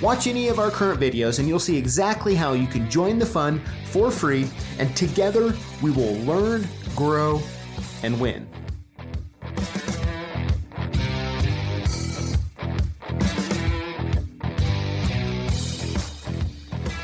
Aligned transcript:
Watch 0.00 0.28
any 0.28 0.46
of 0.46 0.60
our 0.60 0.70
current 0.70 1.00
videos 1.00 1.40
and 1.40 1.48
you'll 1.48 1.58
see 1.58 1.76
exactly 1.76 2.36
how 2.36 2.52
you 2.52 2.68
can 2.68 2.88
join 2.88 3.18
the 3.18 3.26
fun 3.26 3.60
for 3.86 4.12
free, 4.12 4.48
and 4.78 4.94
together 4.96 5.52
we 5.82 5.90
will 5.90 6.14
learn, 6.18 6.68
grow, 6.94 7.42
and 8.04 8.20
win. 8.20 8.48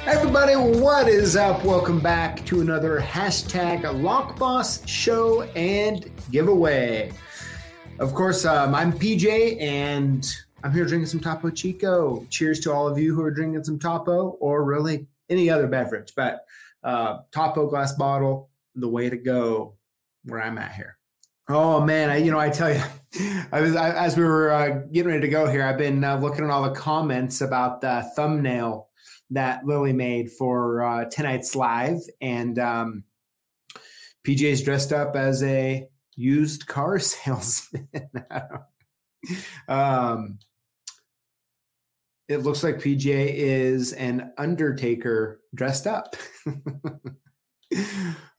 Everybody, 0.06 0.54
what 0.54 1.08
is 1.08 1.34
up? 1.34 1.64
Welcome 1.64 1.98
back 1.98 2.46
to 2.46 2.60
another 2.60 3.00
hashtag 3.00 3.82
LockBoss 3.82 4.86
show 4.86 5.42
and 5.56 6.08
giveaway. 6.30 7.10
Of 7.98 8.14
course, 8.14 8.44
um, 8.44 8.72
I'm 8.72 8.92
PJ 8.92 9.60
and 9.60 10.43
I'm 10.64 10.72
here 10.72 10.86
drinking 10.86 11.08
some 11.08 11.20
Topo 11.20 11.50
Chico. 11.50 12.26
Cheers 12.30 12.60
to 12.60 12.72
all 12.72 12.88
of 12.88 12.98
you 12.98 13.14
who 13.14 13.20
are 13.22 13.30
drinking 13.30 13.62
some 13.64 13.78
Topo 13.78 14.30
or 14.40 14.64
really 14.64 15.06
any 15.28 15.50
other 15.50 15.66
beverage, 15.66 16.14
but 16.16 16.46
uh, 16.82 17.18
Topo 17.32 17.68
glass 17.68 17.92
bottle, 17.92 18.48
the 18.74 18.88
way 18.88 19.10
to 19.10 19.18
go 19.18 19.76
where 20.24 20.40
I'm 20.42 20.56
at 20.56 20.72
here. 20.72 20.96
Oh 21.50 21.82
man, 21.82 22.08
I 22.08 22.16
you 22.16 22.30
know 22.30 22.38
I 22.38 22.48
tell 22.48 22.72
you, 22.72 22.80
I 23.52 23.60
was 23.60 23.76
I, 23.76 23.90
as 23.90 24.16
we 24.16 24.24
were 24.24 24.50
uh, 24.50 24.68
getting 24.90 25.08
ready 25.08 25.20
to 25.20 25.28
go 25.28 25.46
here. 25.46 25.62
I've 25.62 25.76
been 25.76 26.02
uh, 26.02 26.16
looking 26.16 26.46
at 26.46 26.50
all 26.50 26.62
the 26.62 26.74
comments 26.74 27.42
about 27.42 27.82
the 27.82 28.10
thumbnail 28.16 28.88
that 29.32 29.66
Lily 29.66 29.92
made 29.92 30.32
for 30.32 30.82
uh, 30.82 31.04
tonight's 31.10 31.54
live, 31.54 31.98
and 32.22 32.58
um, 32.58 33.04
PJ's 34.26 34.62
dressed 34.62 34.94
up 34.94 35.14
as 35.14 35.42
a 35.42 35.86
used 36.16 36.66
car 36.66 36.98
salesman. 36.98 37.90
um, 39.68 40.38
it 42.28 42.38
looks 42.38 42.64
like 42.64 42.76
PJ 42.76 43.06
is 43.06 43.92
an 43.94 44.32
undertaker 44.38 45.40
dressed 45.54 45.86
up. 45.86 46.16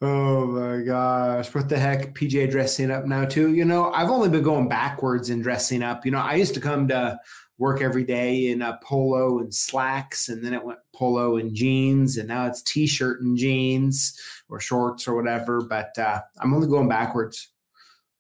oh 0.01 0.47
my 0.47 0.81
gosh, 0.81 1.53
what 1.53 1.69
the 1.69 1.77
heck? 1.77 2.15
PJ 2.15 2.49
dressing 2.51 2.91
up 2.91 3.05
now 3.05 3.25
too. 3.25 3.53
You 3.53 3.65
know, 3.65 3.91
I've 3.91 4.09
only 4.09 4.29
been 4.29 4.43
going 4.43 4.67
backwards 4.67 5.29
in 5.29 5.41
dressing 5.41 5.83
up. 5.83 6.05
You 6.05 6.11
know, 6.11 6.19
I 6.19 6.35
used 6.35 6.53
to 6.55 6.59
come 6.59 6.87
to 6.87 7.19
work 7.57 7.81
every 7.81 8.03
day 8.03 8.47
in 8.47 8.61
a 8.61 8.79
polo 8.83 9.39
and 9.39 9.53
slacks, 9.53 10.29
and 10.29 10.43
then 10.43 10.53
it 10.53 10.63
went 10.63 10.79
polo 10.93 11.37
and 11.37 11.53
jeans, 11.53 12.17
and 12.17 12.27
now 12.27 12.47
it's 12.47 12.61
t-shirt 12.63 13.21
and 13.21 13.37
jeans 13.37 14.19
or 14.49 14.59
shorts 14.59 15.07
or 15.07 15.15
whatever. 15.15 15.61
But 15.61 15.97
uh, 15.97 16.21
I'm 16.39 16.53
only 16.53 16.67
going 16.67 16.89
backwards. 16.89 17.49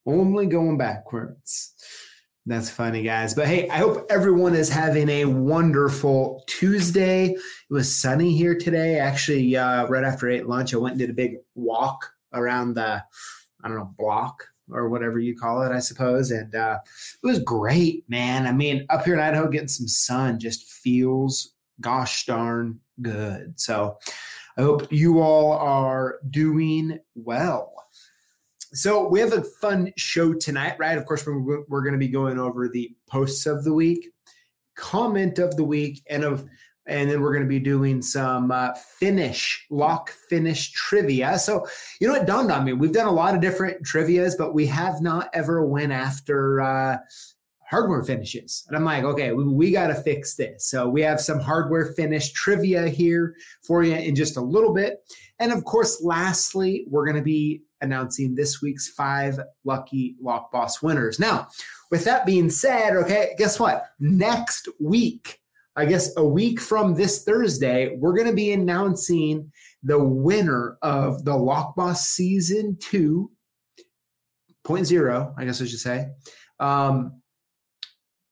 Only 0.05 0.45
going 0.45 0.77
backwards. 0.77 1.73
That's 2.47 2.69
funny, 2.69 3.01
guys. 3.01 3.33
But 3.33 3.47
hey, 3.47 3.67
I 3.69 3.77
hope 3.79 4.05
everyone 4.09 4.53
is 4.53 4.69
having 4.69 5.09
a 5.09 5.25
wonderful 5.25 6.43
Tuesday. 6.45 7.29
It 7.29 7.39
was 7.71 7.93
sunny 7.93 8.37
here 8.37 8.55
today. 8.55 8.99
Actually, 8.99 9.57
uh, 9.57 9.87
right 9.87 10.03
after 10.03 10.29
I 10.29 10.35
ate 10.35 10.47
lunch, 10.47 10.73
I 10.73 10.77
went 10.77 10.93
and 10.93 10.99
did 10.99 11.09
a 11.09 11.13
big 11.13 11.37
walk 11.55 12.07
around 12.33 12.75
the, 12.75 13.03
I 13.63 13.67
don't 13.67 13.77
know, 13.77 13.95
block 13.97 14.43
or 14.69 14.89
whatever 14.89 15.17
you 15.17 15.35
call 15.35 15.63
it, 15.63 15.71
I 15.71 15.79
suppose. 15.79 16.29
And 16.29 16.53
uh, 16.53 16.77
it 17.23 17.25
was 17.25 17.39
great, 17.39 18.07
man. 18.09 18.45
I 18.45 18.51
mean, 18.51 18.85
up 18.89 19.05
here 19.05 19.15
in 19.15 19.19
Idaho, 19.19 19.49
getting 19.49 19.67
some 19.67 19.87
sun 19.87 20.39
just 20.39 20.69
feels 20.69 21.53
gosh 21.81 22.27
darn 22.27 22.79
good. 23.01 23.59
So 23.59 23.97
I 24.55 24.61
hope 24.61 24.91
you 24.91 25.19
all 25.19 25.53
are 25.53 26.19
doing 26.29 26.99
well. 27.15 27.73
So 28.75 29.07
we 29.07 29.21
have 29.21 29.31
a 29.31 29.41
fun 29.41 29.93
show 29.95 30.33
tonight, 30.33 30.75
right? 30.77 30.97
Of 30.97 31.05
course, 31.05 31.25
we're, 31.25 31.63
we're 31.69 31.81
going 31.81 31.93
to 31.93 31.97
be 31.97 32.09
going 32.09 32.37
over 32.37 32.67
the 32.67 32.93
posts 33.07 33.45
of 33.45 33.63
the 33.63 33.73
week, 33.73 34.09
comment 34.75 35.39
of 35.39 35.55
the 35.55 35.63
week, 35.63 36.03
and 36.09 36.25
of 36.25 36.45
and 36.87 37.09
then 37.09 37.21
we're 37.21 37.31
going 37.31 37.45
to 37.45 37.49
be 37.49 37.59
doing 37.59 38.01
some 38.01 38.51
uh, 38.51 38.73
finish 38.73 39.65
lock 39.71 40.11
finish 40.29 40.71
trivia. 40.71 41.39
So 41.39 41.65
you 42.01 42.07
know 42.07 42.13
what 42.13 42.27
dawned 42.27 42.51
on 42.51 42.65
me? 42.65 42.73
We've 42.73 42.91
done 42.91 43.07
a 43.07 43.11
lot 43.11 43.33
of 43.33 43.39
different 43.39 43.83
trivia's, 43.85 44.35
but 44.35 44.53
we 44.53 44.67
have 44.67 45.01
not 45.01 45.29
ever 45.33 45.65
went 45.65 45.93
after 45.93 46.59
uh, 46.59 46.97
hardware 47.67 48.03
finishes. 48.03 48.65
And 48.67 48.75
I'm 48.75 48.83
like, 48.83 49.03
okay, 49.03 49.31
we, 49.31 49.45
we 49.45 49.71
got 49.71 49.87
to 49.87 49.95
fix 49.95 50.35
this. 50.35 50.67
So 50.67 50.87
we 50.87 51.01
have 51.01 51.19
some 51.19 51.39
hardware 51.39 51.93
finish 51.93 52.31
trivia 52.33 52.89
here 52.89 53.35
for 53.65 53.83
you 53.83 53.95
in 53.95 54.15
just 54.15 54.37
a 54.37 54.41
little 54.41 54.73
bit. 54.73 54.99
And 55.39 55.51
of 55.51 55.63
course, 55.63 56.03
lastly, 56.03 56.85
we're 56.87 57.05
going 57.05 57.17
to 57.17 57.23
be 57.23 57.61
announcing 57.85 58.35
this 58.35 58.61
week's 58.61 58.89
five 58.89 59.39
lucky 59.63 60.17
lock 60.21 60.51
boss 60.51 60.81
winners. 60.81 61.17
Now, 61.19 61.47
with 61.91 62.03
that 62.03 62.25
being 62.25 62.49
said, 62.49 62.97
okay, 62.97 63.35
guess 63.37 63.57
what? 63.59 63.85
Next 63.99 64.67
week, 64.79 65.39
I 65.77 65.85
guess 65.85 66.15
a 66.17 66.25
week 66.25 66.59
from 66.59 66.95
this 66.95 67.23
Thursday, 67.23 67.95
we're 67.97 68.15
going 68.15 68.27
to 68.27 68.33
be 68.33 68.51
announcing 68.51 69.51
the 69.83 70.03
winner 70.03 70.77
of 70.81 71.23
the 71.25 71.35
Lock 71.35 71.75
Boss 71.75 72.07
Season 72.07 72.75
2.0, 72.79 75.33
I 75.37 75.45
guess 75.45 75.61
I 75.61 75.65
should 75.65 75.79
say. 75.79 76.09
Um, 76.59 77.21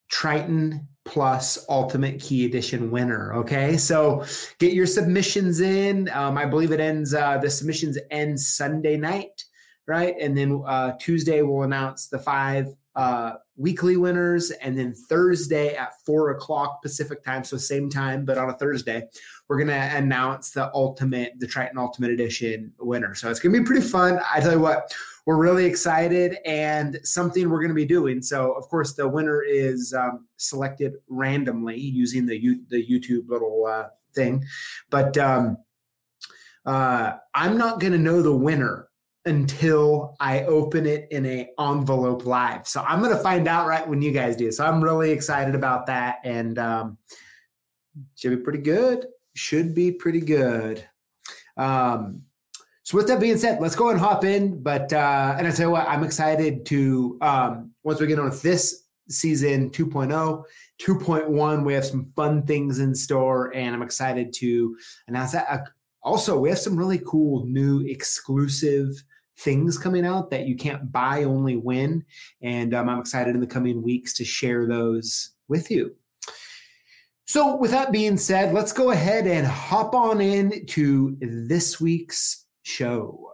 Triton 0.09 0.87
Plus 1.05 1.65
Ultimate 1.69 2.19
Key 2.19 2.45
Edition 2.45 2.89
winner. 2.89 3.33
Okay, 3.33 3.77
so 3.77 4.23
get 4.59 4.73
your 4.73 4.85
submissions 4.85 5.59
in. 5.59 6.09
Um, 6.09 6.37
I 6.37 6.45
believe 6.45 6.71
it 6.71 6.79
ends. 6.79 7.13
Uh, 7.13 7.37
the 7.37 7.49
submissions 7.49 7.97
end 8.09 8.39
Sunday 8.39 8.97
night, 8.97 9.43
right? 9.85 10.15
And 10.19 10.37
then 10.37 10.63
uh, 10.65 10.93
Tuesday 10.99 11.41
we'll 11.41 11.63
announce 11.63 12.07
the 12.07 12.19
five 12.19 12.67
uh, 12.95 13.33
weekly 13.55 13.97
winners, 13.97 14.51
and 14.51 14.77
then 14.77 14.93
Thursday 14.93 15.75
at 15.75 15.93
four 16.05 16.31
o'clock 16.31 16.81
Pacific 16.81 17.23
time, 17.23 17.43
so 17.43 17.57
same 17.57 17.89
time, 17.89 18.23
but 18.23 18.37
on 18.37 18.49
a 18.49 18.53
Thursday, 18.53 19.03
we're 19.47 19.59
gonna 19.59 19.91
announce 19.93 20.51
the 20.51 20.73
ultimate, 20.73 21.33
the 21.39 21.47
Triton 21.47 21.77
Ultimate 21.77 22.11
Edition 22.11 22.71
winner. 22.79 23.13
So 23.13 23.29
it's 23.29 23.39
gonna 23.39 23.57
be 23.59 23.65
pretty 23.65 23.85
fun. 23.85 24.19
I 24.31 24.39
tell 24.39 24.53
you 24.53 24.59
what, 24.59 24.93
we're 25.25 25.38
really 25.38 25.66
excited 25.66 26.38
and 26.45 27.00
something 27.03 27.50
we're 27.50 27.61
gonna 27.61 27.73
be 27.73 27.85
doing. 27.85 28.22
So 28.22 28.53
of 28.53 28.67
course, 28.69 28.94
the 28.94 29.07
winner 29.07 29.41
is 29.41 29.94
um, 29.94 30.28
selected 30.38 30.95
randomly 31.07 31.79
using 31.79 32.25
the 32.25 32.41
U- 32.41 32.66
the 32.69 32.85
YouTube 32.85 33.29
little 33.29 33.66
uh, 33.66 33.88
thing, 34.13 34.44
but 34.89 35.17
um, 35.17 35.57
uh, 36.66 37.13
I'm 37.33 37.57
not 37.57 37.79
gonna 37.79 37.97
know 37.97 38.22
the 38.22 38.35
winner 38.35 38.89
until 39.25 40.16
I 40.19 40.44
open 40.44 40.85
it 40.85 41.07
in 41.12 41.25
a 41.25 41.50
envelope 41.59 42.25
live. 42.25 42.67
So 42.67 42.81
I'm 42.81 43.01
going 43.01 43.16
to 43.16 43.23
find 43.23 43.47
out 43.47 43.67
right 43.67 43.88
when 43.88 44.01
you 44.01 44.12
guys 44.12 44.35
do. 44.35 44.51
So 44.51 44.66
I'm 44.66 44.83
really 44.83 45.12
excited 45.12 45.56
about 45.56 45.88
that 45.88 46.17
and 46.23 46.59
um, 46.59 46.97
should 48.16 48.31
be 48.31 48.44
pretty 48.44 48.59
good. 48.59 49.07
Should 49.35 49.73
be 49.73 49.91
pretty 49.91 50.19
good. 50.19 50.83
Um, 51.56 52.23
so 52.83 52.97
with 52.97 53.07
that 53.07 53.21
being 53.21 53.38
said, 53.38 53.61
let's 53.61 53.75
go 53.75 53.89
and 53.89 53.99
hop 53.99 54.25
in. 54.25 54.61
But 54.61 54.91
uh, 54.91 55.35
and 55.38 55.47
I 55.47 55.51
tell 55.51 55.67
you 55.67 55.71
what, 55.71 55.88
I'm 55.88 56.03
excited 56.03 56.66
to 56.67 57.17
um, 57.21 57.71
once 57.83 57.99
we 57.99 58.07
get 58.07 58.19
on 58.19 58.25
with 58.25 58.41
this 58.41 58.83
season 59.09 59.69
2.0, 59.69 60.44
2.1, 60.81 61.66
we 61.66 61.73
have 61.73 61.85
some 61.85 62.05
fun 62.16 62.44
things 62.45 62.79
in 62.79 62.94
store, 62.94 63.55
and 63.55 63.73
I'm 63.73 63.81
excited 63.81 64.33
to 64.33 64.77
announce 65.07 65.31
that. 65.31 65.47
Uh, 65.50 65.59
also, 66.01 66.38
we 66.38 66.50
have 66.50 66.59
some 66.59 66.75
really 66.75 67.00
cool 67.06 67.45
new 67.45 67.85
exclusive 67.88 69.01
things 69.38 69.77
coming 69.77 70.06
out 70.06 70.30
that 70.30 70.45
you 70.45 70.56
can't 70.57 70.91
buy, 70.91 71.24
only 71.24 71.56
win. 71.56 72.03
And 72.41 72.74
um, 72.74 72.89
I'm 72.89 73.00
excited 73.00 73.33
in 73.33 73.41
the 73.41 73.47
coming 73.47 73.81
weeks 73.81 74.13
to 74.15 74.25
share 74.25 74.68
those 74.68 75.31
with 75.47 75.71
you. 75.71 75.95
So, 77.25 77.56
with 77.56 77.71
that 77.71 77.94
being 77.94 78.18
said, 78.18 78.53
let's 78.53 78.74
go 78.74 78.91
ahead 78.91 79.25
and 79.25 79.47
hop 79.47 79.95
on 79.95 80.19
in 80.19 80.65
to 80.68 81.18
this 81.21 81.80
week's 81.80 82.43
show. 82.63 83.30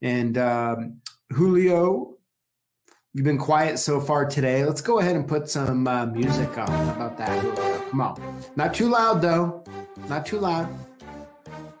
And 0.00 0.38
um, 0.38 1.00
Julio, 1.30 2.14
you've 3.12 3.24
been 3.24 3.38
quiet 3.38 3.78
so 3.78 4.00
far 4.00 4.24
today. 4.26 4.64
Let's 4.64 4.80
go 4.80 5.00
ahead 5.00 5.16
and 5.16 5.26
put 5.26 5.48
some 5.48 5.86
uh, 5.86 6.06
music 6.06 6.56
on. 6.58 6.68
How 6.68 6.92
about 6.92 7.18
that? 7.18 7.88
Come 7.90 8.00
on. 8.00 8.42
Not 8.56 8.74
too 8.74 8.88
loud, 8.88 9.20
though. 9.20 9.64
Not 10.08 10.26
too 10.26 10.38
loud. 10.38 10.68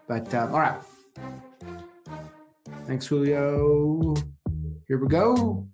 But 0.08 0.32
um, 0.34 0.52
all 0.52 0.60
right. 0.60 0.80
Thanks, 2.86 3.06
Julio. 3.06 4.14
Here 4.88 4.98
we 4.98 5.08
go. 5.08 5.66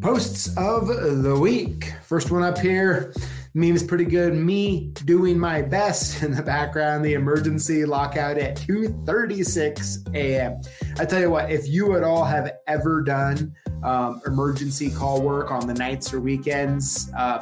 Posts 0.00 0.56
of 0.56 0.88
the 1.22 1.38
week. 1.38 1.92
First 2.02 2.30
one 2.30 2.42
up 2.42 2.58
here. 2.58 3.12
Meme 3.54 3.74
is 3.74 3.82
pretty 3.82 4.04
good. 4.04 4.34
Me 4.34 4.92
doing 5.04 5.38
my 5.38 5.60
best 5.60 6.22
in 6.22 6.32
the 6.32 6.42
background. 6.42 7.04
The 7.04 7.14
emergency 7.14 7.84
lockout 7.84 8.38
at 8.38 8.56
2:36 8.56 10.14
a.m. 10.14 10.60
I 10.98 11.04
tell 11.04 11.20
you 11.20 11.30
what, 11.30 11.50
if 11.50 11.68
you 11.68 11.96
at 11.96 12.04
all 12.04 12.24
have 12.24 12.52
ever 12.68 13.02
done 13.02 13.52
um, 13.82 14.20
emergency 14.26 14.90
call 14.90 15.20
work 15.22 15.50
on 15.50 15.66
the 15.66 15.74
nights 15.74 16.14
or 16.14 16.20
weekends, 16.20 17.10
uh, 17.16 17.40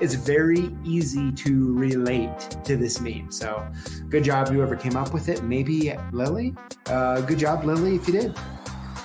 it's 0.00 0.14
very 0.14 0.74
easy 0.84 1.30
to 1.32 1.74
relate 1.76 2.38
to 2.64 2.76
this 2.76 3.00
meme. 3.00 3.30
So, 3.30 3.66
good 4.08 4.24
job, 4.24 4.48
whoever 4.48 4.76
came 4.76 4.96
up 4.96 5.12
with 5.12 5.28
it. 5.28 5.42
Maybe 5.42 5.92
Lily. 6.12 6.54
Uh, 6.86 7.20
good 7.20 7.38
job, 7.38 7.64
Lily, 7.64 7.96
if 7.96 8.06
you 8.06 8.14
did. 8.14 8.38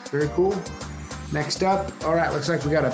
Very 0.09 0.29
cool. 0.29 0.55
Next 1.33 1.63
up, 1.63 1.91
all 2.05 2.15
right, 2.15 2.31
looks 2.31 2.47
like 2.47 2.63
we 2.63 2.71
got 2.71 2.85
a 2.85 2.91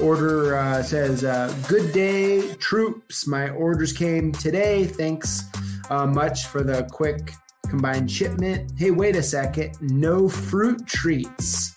order 0.00 0.56
uh, 0.56 0.82
says 0.82 1.24
uh, 1.24 1.54
good 1.68 1.92
day 1.92 2.54
troops. 2.54 3.26
My 3.26 3.50
orders 3.50 3.92
came 3.92 4.32
today. 4.32 4.84
Thanks 4.84 5.44
uh, 5.90 6.06
much 6.06 6.46
for 6.46 6.62
the 6.62 6.88
quick 6.90 7.32
combined 7.68 8.10
shipment. 8.10 8.72
Hey 8.78 8.90
wait 8.90 9.16
a 9.16 9.22
second. 9.22 9.76
No 9.80 10.28
fruit 10.28 10.86
treats. 10.86 11.74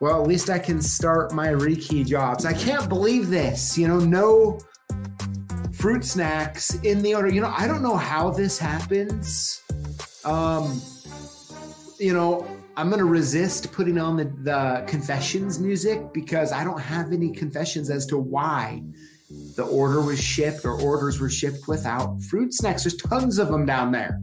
Well 0.00 0.20
at 0.20 0.28
least 0.28 0.50
i 0.50 0.58
can 0.58 0.80
start 0.80 1.32
my 1.32 1.48
rekey 1.48 2.06
jobs. 2.06 2.44
I 2.44 2.52
can't 2.52 2.88
believe 2.88 3.30
this 3.30 3.78
you 3.78 3.88
know 3.88 3.98
no 3.98 4.60
fruit 5.72 6.04
snacks 6.04 6.74
in 6.82 7.02
the 7.02 7.14
order. 7.14 7.28
You 7.28 7.40
know 7.40 7.52
i 7.56 7.66
don't 7.66 7.82
know 7.82 7.96
how 7.96 8.30
this 8.30 8.58
happens. 8.58 9.62
Um 10.24 10.80
you 11.98 12.12
know 12.12 12.46
I'm 12.76 12.88
going 12.88 12.98
to 12.98 13.04
resist 13.04 13.72
putting 13.72 13.98
on 13.98 14.16
the, 14.16 14.24
the 14.24 14.84
confessions 14.88 15.60
music 15.60 16.12
because 16.12 16.52
I 16.52 16.64
don't 16.64 16.80
have 16.80 17.12
any 17.12 17.30
confessions 17.30 17.88
as 17.88 18.04
to 18.06 18.18
why 18.18 18.82
the 19.56 19.64
order 19.64 20.00
was 20.00 20.20
shipped 20.20 20.64
or 20.64 20.80
orders 20.80 21.20
were 21.20 21.30
shipped 21.30 21.68
without 21.68 22.20
fruit 22.22 22.52
snacks. 22.52 22.82
There's 22.82 22.96
tons 22.96 23.38
of 23.38 23.48
them 23.48 23.64
down 23.64 23.92
there. 23.92 24.20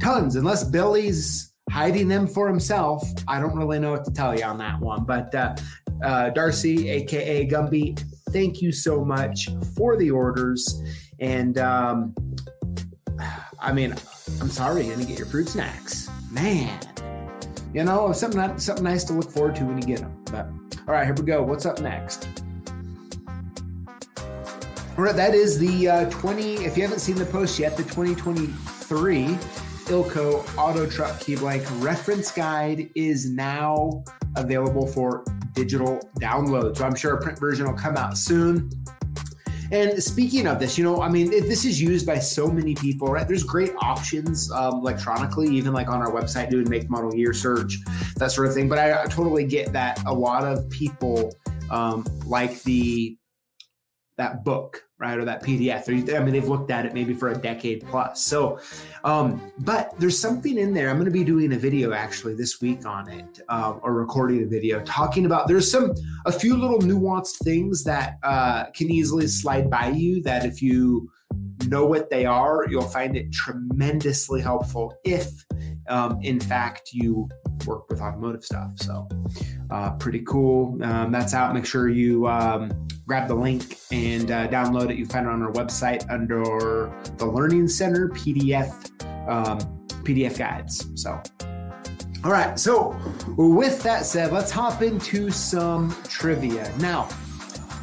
Tons. 0.00 0.36
Unless 0.36 0.64
Billy's 0.64 1.52
hiding 1.70 2.08
them 2.08 2.26
for 2.26 2.48
himself, 2.48 3.06
I 3.28 3.40
don't 3.40 3.54
really 3.54 3.78
know 3.78 3.92
what 3.92 4.04
to 4.06 4.10
tell 4.10 4.38
you 4.38 4.44
on 4.44 4.58
that 4.58 4.80
one. 4.80 5.04
But 5.04 5.34
uh, 5.34 5.54
uh, 6.02 6.30
Darcy, 6.30 6.88
aka 6.88 7.46
Gumby, 7.46 8.02
thank 8.30 8.62
you 8.62 8.72
so 8.72 9.04
much 9.04 9.48
for 9.76 9.96
the 9.96 10.10
orders. 10.10 10.82
And 11.20 11.58
um, 11.58 12.14
I 13.60 13.72
mean, 13.72 13.94
I'm 14.40 14.48
sorry 14.48 14.84
you 14.84 14.90
didn't 14.90 15.06
get 15.06 15.18
your 15.18 15.28
fruit 15.28 15.48
snacks. 15.48 16.08
Man 16.30 16.80
you 17.74 17.84
know, 17.84 18.12
something 18.12 18.58
something 18.58 18.84
nice 18.84 19.04
to 19.04 19.12
look 19.12 19.30
forward 19.30 19.56
to 19.56 19.64
when 19.64 19.78
you 19.78 19.84
get 19.84 20.00
them. 20.00 20.22
But 20.30 20.48
all 20.86 20.94
right, 20.94 21.04
here 21.04 21.14
we 21.14 21.22
go. 21.22 21.42
What's 21.42 21.66
up 21.66 21.80
next? 21.80 22.28
All 24.98 25.04
right, 25.04 25.16
that 25.16 25.34
is 25.34 25.58
the 25.58 25.88
uh, 25.88 26.10
20. 26.10 26.64
If 26.64 26.76
you 26.76 26.82
haven't 26.82 26.98
seen 26.98 27.16
the 27.16 27.24
post 27.24 27.58
yet, 27.58 27.76
the 27.78 27.82
2023 27.84 29.26
Ilco 29.86 30.58
Auto 30.58 30.86
Truck 30.86 31.18
Key 31.18 31.36
Blank 31.36 31.64
reference 31.82 32.30
guide 32.30 32.90
is 32.94 33.30
now 33.30 34.04
available 34.36 34.86
for 34.86 35.24
digital 35.54 35.98
download. 36.20 36.76
So 36.76 36.84
I'm 36.84 36.94
sure 36.94 37.14
a 37.14 37.22
print 37.22 37.38
version 37.38 37.66
will 37.66 37.74
come 37.74 37.96
out 37.96 38.18
soon. 38.18 38.70
And 39.72 40.02
speaking 40.02 40.46
of 40.46 40.60
this, 40.60 40.76
you 40.76 40.84
know, 40.84 41.00
I 41.00 41.08
mean, 41.08 41.32
it, 41.32 41.48
this 41.48 41.64
is 41.64 41.80
used 41.80 42.06
by 42.06 42.18
so 42.18 42.46
many 42.46 42.74
people, 42.74 43.08
right? 43.08 43.26
There's 43.26 43.42
great 43.42 43.72
options 43.80 44.52
um, 44.52 44.74
electronically, 44.74 45.48
even 45.48 45.72
like 45.72 45.88
on 45.88 46.02
our 46.02 46.12
website, 46.12 46.50
doing 46.50 46.68
make 46.68 46.90
model 46.90 47.14
year 47.14 47.32
search, 47.32 47.78
that 48.16 48.30
sort 48.30 48.48
of 48.48 48.54
thing. 48.54 48.68
But 48.68 48.78
I, 48.78 49.02
I 49.02 49.06
totally 49.06 49.46
get 49.46 49.72
that 49.72 49.98
a 50.04 50.12
lot 50.12 50.44
of 50.44 50.68
people 50.68 51.34
um, 51.70 52.04
like 52.26 52.62
the 52.64 53.16
that 54.22 54.44
book, 54.44 54.84
right, 54.98 55.18
or 55.18 55.24
that 55.24 55.42
PDF. 55.42 55.88
I 55.88 56.22
mean, 56.22 56.32
they've 56.32 56.48
looked 56.48 56.70
at 56.70 56.86
it 56.86 56.94
maybe 56.94 57.12
for 57.12 57.30
a 57.30 57.36
decade 57.36 57.84
plus. 57.86 58.22
So, 58.22 58.60
um, 59.02 59.52
but 59.58 59.98
there's 59.98 60.16
something 60.18 60.56
in 60.58 60.72
there. 60.72 60.90
I'm 60.90 60.96
going 60.96 61.06
to 61.06 61.10
be 61.10 61.24
doing 61.24 61.52
a 61.52 61.58
video 61.58 61.92
actually 61.92 62.34
this 62.34 62.60
week 62.60 62.86
on 62.86 63.10
it, 63.10 63.40
um, 63.48 63.80
or 63.82 63.92
recording 63.94 64.44
a 64.44 64.46
video 64.46 64.80
talking 64.84 65.26
about. 65.26 65.48
There's 65.48 65.68
some 65.68 65.92
a 66.24 66.32
few 66.32 66.56
little 66.56 66.78
nuanced 66.78 67.42
things 67.42 67.82
that 67.84 68.18
uh, 68.22 68.66
can 68.70 68.90
easily 68.90 69.26
slide 69.26 69.68
by 69.68 69.88
you. 69.88 70.22
That 70.22 70.46
if 70.46 70.62
you 70.62 71.10
know 71.66 71.84
what 71.84 72.08
they 72.08 72.24
are, 72.24 72.66
you'll 72.70 72.82
find 72.82 73.16
it 73.16 73.32
tremendously 73.32 74.40
helpful 74.40 74.94
if, 75.04 75.30
um, 75.88 76.20
in 76.22 76.38
fact, 76.38 76.90
you 76.92 77.28
work 77.66 77.88
with 77.90 78.00
automotive 78.00 78.44
stuff. 78.44 78.70
So, 78.76 79.08
uh, 79.70 79.92
pretty 79.94 80.20
cool. 80.20 80.78
Um, 80.84 81.10
that's 81.10 81.34
out. 81.34 81.54
Make 81.54 81.66
sure 81.66 81.88
you 81.88 82.28
um, 82.28 82.70
grab 83.12 83.28
the 83.28 83.34
link 83.34 83.76
and 83.90 84.30
uh, 84.30 84.48
download 84.48 84.90
it. 84.90 84.96
You 84.96 85.04
find 85.04 85.26
it 85.26 85.28
on 85.28 85.42
our 85.42 85.52
website 85.52 86.10
under 86.10 86.90
the 87.18 87.26
Learning 87.26 87.68
Center 87.68 88.08
PDF 88.08 88.72
um, 89.28 89.58
PDF 90.02 90.38
guides. 90.38 90.88
So, 90.94 91.20
all 92.24 92.30
right. 92.30 92.58
So, 92.58 92.98
with 93.36 93.82
that 93.82 94.06
said, 94.06 94.32
let's 94.32 94.50
hop 94.50 94.80
into 94.80 95.30
some 95.30 95.94
trivia 96.04 96.72
now. 96.78 97.06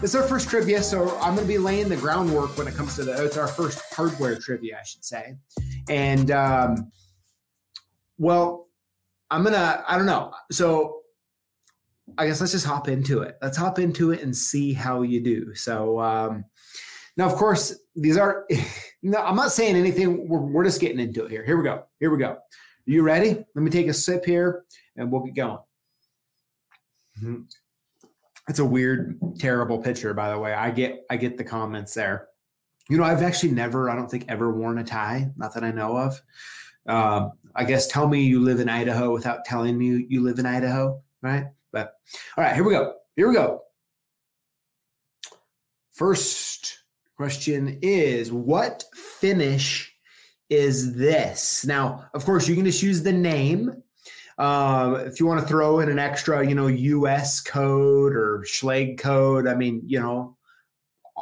This 0.01 0.15
is 0.15 0.15
our 0.15 0.23
first 0.23 0.49
trivia, 0.49 0.81
so 0.81 1.15
I'm 1.19 1.35
going 1.35 1.45
to 1.45 1.53
be 1.53 1.59
laying 1.59 1.89
the 1.89 1.97
groundwork 1.97 2.57
when 2.57 2.67
it 2.67 2.73
comes 2.73 2.95
to 2.95 3.03
the. 3.03 3.23
It's 3.23 3.37
our 3.37 3.47
first 3.47 3.79
hardware 3.93 4.35
trivia, 4.35 4.79
I 4.81 4.83
should 4.83 5.05
say, 5.05 5.35
and 5.89 6.31
um, 6.31 6.91
well, 8.17 8.67
I'm 9.29 9.43
gonna. 9.43 9.83
I 9.87 9.95
don't 9.95 10.07
know. 10.07 10.33
So 10.51 10.98
I 12.17 12.27
guess 12.27 12.39
let's 12.39 12.51
just 12.51 12.65
hop 12.65 12.87
into 12.87 13.21
it. 13.21 13.37
Let's 13.41 13.57
hop 13.57 13.79
into 13.79 14.11
it 14.11 14.21
and 14.21 14.35
see 14.35 14.73
how 14.73 15.01
you 15.01 15.21
do. 15.21 15.53
So 15.55 15.99
um, 15.99 16.45
now, 17.17 17.25
of 17.25 17.35
course, 17.35 17.77
these 17.95 18.17
are. 18.17 18.47
no, 19.03 19.19
I'm 19.19 19.35
not 19.35 19.51
saying 19.51 19.75
anything. 19.75 20.27
We're, 20.27 20.39
we're 20.39 20.63
just 20.63 20.81
getting 20.81 20.99
into 20.99 21.25
it 21.25 21.31
here. 21.31 21.45
Here 21.45 21.57
we 21.57 21.63
go. 21.63 21.83
Here 21.99 22.11
we 22.11 22.17
go. 22.17 22.29
Are 22.29 22.41
you 22.85 23.03
ready? 23.03 23.45
Let 23.55 23.61
me 23.61 23.69
take 23.69 23.87
a 23.87 23.93
sip 23.93 24.25
here, 24.25 24.63
and 24.95 25.11
we'll 25.11 25.23
get 25.25 25.35
going. 25.35 25.59
Mm-hmm. 27.17 27.41
It's 28.47 28.59
a 28.59 28.65
weird, 28.65 29.19
terrible 29.37 29.77
picture, 29.77 30.13
by 30.13 30.31
the 30.31 30.39
way. 30.39 30.53
I 30.53 30.71
get 30.71 31.05
I 31.09 31.17
get 31.17 31.37
the 31.37 31.43
comments 31.43 31.93
there. 31.93 32.27
You 32.89 32.97
know, 32.97 33.03
I've 33.03 33.21
actually 33.21 33.51
never, 33.51 33.89
I 33.89 33.95
don't 33.95 34.09
think, 34.09 34.25
ever 34.27 34.51
worn 34.51 34.79
a 34.79 34.83
tie, 34.83 35.29
not 35.37 35.53
that 35.53 35.63
I 35.63 35.71
know 35.71 35.95
of. 35.95 36.19
Uh, 36.87 37.29
I 37.55 37.65
guess 37.65 37.85
tell 37.85 38.07
me 38.07 38.23
you 38.23 38.39
live 38.39 38.59
in 38.59 38.67
Idaho 38.67 39.13
without 39.13 39.45
telling 39.45 39.77
me 39.77 40.07
you 40.09 40.23
live 40.23 40.39
in 40.39 40.47
Idaho, 40.47 41.03
right? 41.21 41.45
But 41.71 41.93
all 42.37 42.43
right, 42.43 42.55
here 42.55 42.63
we 42.63 42.71
go. 42.71 42.93
Here 43.15 43.27
we 43.27 43.35
go. 43.35 43.61
First 45.93 46.79
question 47.17 47.79
is 47.81 48.31
what 48.31 48.83
finish 48.93 49.93
is 50.49 50.95
this? 50.95 51.65
Now, 51.65 52.05
of 52.13 52.25
course, 52.25 52.47
you 52.47 52.55
can 52.55 52.65
just 52.65 52.81
use 52.81 53.03
the 53.03 53.13
name 53.13 53.83
um, 54.39 54.95
if 54.95 55.19
you 55.19 55.25
want 55.25 55.41
to 55.41 55.45
throw 55.45 55.81
in 55.81 55.89
an 55.89 55.99
extra, 55.99 56.47
you 56.47 56.55
know, 56.55 56.67
US 56.67 57.41
code 57.41 58.15
or 58.15 58.45
Schlage 58.47 58.97
code, 58.97 59.47
I 59.47 59.53
mean, 59.53 59.81
you 59.85 59.99
know, 59.99 60.37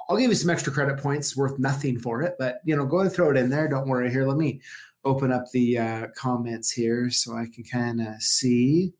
I'll 0.07 0.17
give 0.17 0.29
you 0.29 0.35
some 0.35 0.51
extra 0.51 0.71
credit 0.71 0.99
points 0.99 1.35
worth 1.35 1.57
nothing 1.57 1.97
for 1.97 2.21
it, 2.21 2.35
but 2.37 2.59
you 2.63 2.75
know, 2.75 2.85
go 2.85 2.99
and 2.99 3.11
throw 3.11 3.31
it 3.31 3.37
in 3.37 3.49
there. 3.49 3.67
Don't 3.67 3.87
worry. 3.87 4.11
Here, 4.11 4.27
let 4.27 4.37
me 4.37 4.61
open 5.03 5.31
up 5.31 5.45
the 5.51 5.79
uh, 5.79 6.07
comments 6.15 6.71
here 6.71 7.09
so 7.09 7.35
I 7.35 7.47
can 7.51 7.63
kind 7.63 8.01
of 8.01 8.21
see. 8.21 8.93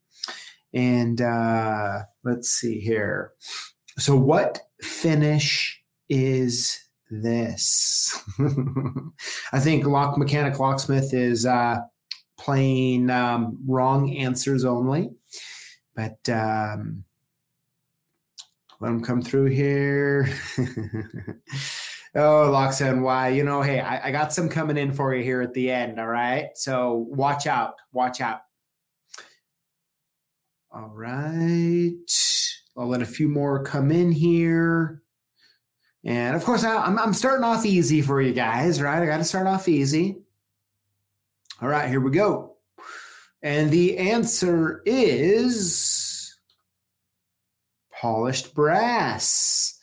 And 0.77 1.21
uh, 1.21 2.03
let's 2.23 2.49
see 2.49 2.79
here. 2.79 3.33
So, 3.97 4.15
what 4.15 4.61
finish 4.79 5.81
is 6.07 6.79
this? 7.09 8.13
I 9.51 9.59
think 9.59 9.87
Lock 9.87 10.19
Mechanic 10.19 10.59
Locksmith 10.59 11.15
is 11.15 11.47
uh, 11.47 11.77
playing 12.37 13.09
um, 13.09 13.57
wrong 13.65 14.15
answers 14.17 14.65
only. 14.65 15.09
But 15.95 16.29
um, 16.29 17.05
let 18.79 18.89
them 18.89 19.03
come 19.03 19.23
through 19.23 19.47
here. 19.47 20.29
oh, 22.13 22.51
Loxan, 22.53 23.01
why? 23.01 23.29
You 23.29 23.43
know, 23.43 23.63
hey, 23.63 23.79
I, 23.79 24.09
I 24.09 24.11
got 24.11 24.31
some 24.31 24.47
coming 24.47 24.77
in 24.77 24.91
for 24.91 25.15
you 25.15 25.23
here 25.23 25.41
at 25.41 25.55
the 25.55 25.71
end. 25.71 25.99
All 25.99 26.05
right. 26.05 26.49
So 26.53 27.07
watch 27.09 27.47
out. 27.47 27.73
Watch 27.93 28.21
out. 28.21 28.41
All 30.77 30.91
right. 30.93 31.91
I'll 32.77 32.85
let 32.85 33.01
a 33.01 33.05
few 33.05 33.27
more 33.27 33.63
come 33.63 33.91
in 33.91 34.11
here. 34.11 35.01
And 36.05 36.35
of 36.35 36.43
course, 36.43 36.63
I, 36.63 36.75
I'm, 36.75 36.99
I'm 36.99 37.13
starting 37.13 37.43
off 37.43 37.65
easy 37.65 38.03
for 38.03 38.21
you 38.21 38.31
guys, 38.31 38.79
right? 38.79 39.01
I 39.01 39.07
got 39.07 39.17
to 39.17 39.23
start 39.23 39.47
off 39.47 39.67
easy. 39.67 40.19
All 41.63 41.67
right, 41.67 41.89
here 41.89 41.99
we 41.99 42.11
go. 42.11 42.57
And 43.41 43.71
the 43.71 43.97
answer 43.97 44.83
is 44.85 46.37
polished 47.91 48.53
brass. 48.53 49.79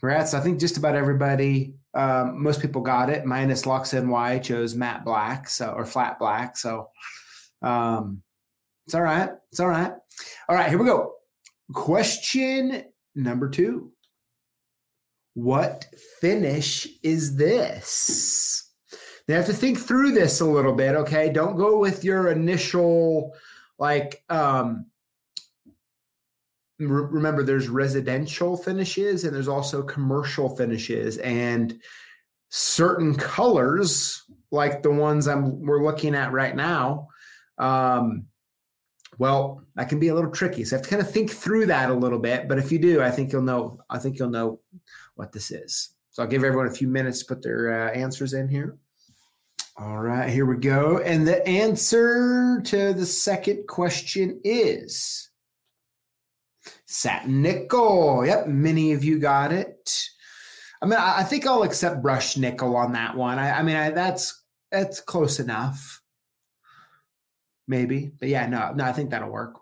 Congrats. 0.00 0.34
I 0.34 0.40
think 0.40 0.58
just 0.58 0.76
about 0.76 0.96
everybody, 0.96 1.76
um, 1.94 2.42
most 2.42 2.60
people 2.60 2.82
got 2.82 3.10
it, 3.10 3.24
minus 3.24 3.64
Lux 3.64 3.92
NY 3.92 4.40
chose 4.40 4.74
matte 4.74 5.04
black, 5.04 5.48
so 5.48 5.70
or 5.70 5.86
flat 5.86 6.18
black. 6.18 6.56
So 6.56 6.88
um, 7.62 8.22
it's 8.86 8.94
all 8.94 9.02
right. 9.02 9.30
It's 9.50 9.60
all 9.60 9.68
right. 9.68 9.92
All 10.48 10.56
right, 10.56 10.68
here 10.68 10.78
we 10.78 10.84
go. 10.84 11.14
Question 11.72 12.84
number 13.14 13.48
two. 13.48 13.92
What 15.34 15.86
finish 16.20 16.86
is 17.02 17.36
this? 17.36 18.70
They 19.26 19.34
have 19.34 19.46
to 19.46 19.54
think 19.54 19.78
through 19.78 20.12
this 20.12 20.40
a 20.40 20.44
little 20.44 20.74
bit, 20.74 20.94
okay? 20.94 21.30
Don't 21.30 21.56
go 21.56 21.78
with 21.78 22.04
your 22.04 22.28
initial, 22.28 23.32
like, 23.78 24.22
um, 24.28 24.86
remember 26.78 27.42
there's 27.42 27.68
residential 27.68 28.56
finishes 28.56 29.24
and 29.24 29.34
there's 29.34 29.48
also 29.48 29.82
commercial 29.82 30.54
finishes 30.56 31.18
and 31.18 31.78
certain 32.48 33.14
colors 33.14 34.24
like 34.50 34.82
the 34.82 34.90
ones 34.90 35.28
I'm 35.28 35.64
we're 35.64 35.84
looking 35.84 36.14
at 36.14 36.32
right 36.32 36.56
now 36.56 37.08
um, 37.58 38.26
well 39.18 39.62
that 39.74 39.88
can 39.88 39.98
be 39.98 40.08
a 40.08 40.14
little 40.14 40.30
tricky 40.30 40.64
so 40.64 40.74
I 40.74 40.78
have 40.78 40.84
to 40.84 40.90
kind 40.90 41.02
of 41.02 41.10
think 41.10 41.30
through 41.30 41.66
that 41.66 41.90
a 41.90 41.94
little 41.94 42.18
bit 42.18 42.48
but 42.48 42.58
if 42.58 42.72
you 42.72 42.78
do 42.78 43.02
I 43.02 43.10
think 43.10 43.32
you'll 43.32 43.42
know 43.42 43.80
I 43.90 43.98
think 43.98 44.18
you'll 44.18 44.30
know 44.30 44.60
what 45.14 45.32
this 45.32 45.50
is 45.50 45.94
so 46.10 46.22
I'll 46.22 46.28
give 46.28 46.44
everyone 46.44 46.66
a 46.66 46.74
few 46.74 46.88
minutes 46.88 47.20
to 47.20 47.26
put 47.26 47.42
their 47.42 47.88
uh, 47.88 47.92
answers 47.92 48.34
in 48.34 48.48
here 48.48 48.76
all 49.76 49.98
right 49.98 50.28
here 50.28 50.46
we 50.46 50.56
go 50.56 50.98
and 50.98 51.26
the 51.26 51.46
answer 51.46 52.60
to 52.64 52.92
the 52.92 53.06
second 53.06 53.66
question 53.66 54.40
is 54.44 55.30
Satin 56.92 57.40
nickel. 57.40 58.24
Yep, 58.26 58.48
many 58.48 58.92
of 58.92 59.02
you 59.02 59.18
got 59.18 59.50
it. 59.50 60.08
I 60.82 60.86
mean, 60.86 60.98
I 60.98 61.22
think 61.22 61.46
I'll 61.46 61.62
accept 61.62 62.02
brush 62.02 62.36
nickel 62.36 62.76
on 62.76 62.92
that 62.92 63.16
one. 63.16 63.38
I, 63.38 63.60
I 63.60 63.62
mean, 63.62 63.76
I, 63.76 63.90
that's 63.90 64.42
that's 64.70 65.00
close 65.00 65.40
enough, 65.40 66.01
maybe. 67.66 68.12
But 68.18 68.28
yeah, 68.28 68.46
no, 68.46 68.72
no, 68.72 68.84
I 68.84 68.92
think 68.92 69.10
that'll 69.10 69.30
work. 69.30 69.58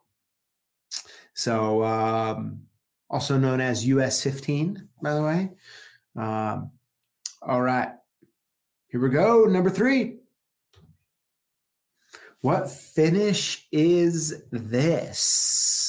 So, 1.34 1.82
um, 1.84 2.62
also 3.08 3.38
known 3.38 3.60
as 3.60 3.86
US 3.86 4.22
15, 4.22 4.88
by 5.02 5.14
the 5.14 5.22
way. 5.22 5.50
Um, 6.16 6.72
all 7.42 7.62
right, 7.62 7.90
here 8.88 9.00
we 9.00 9.08
go. 9.10 9.44
Number 9.44 9.70
three. 9.70 10.16
What 12.42 12.70
finish 12.70 13.66
is 13.70 14.44
this? 14.50 15.80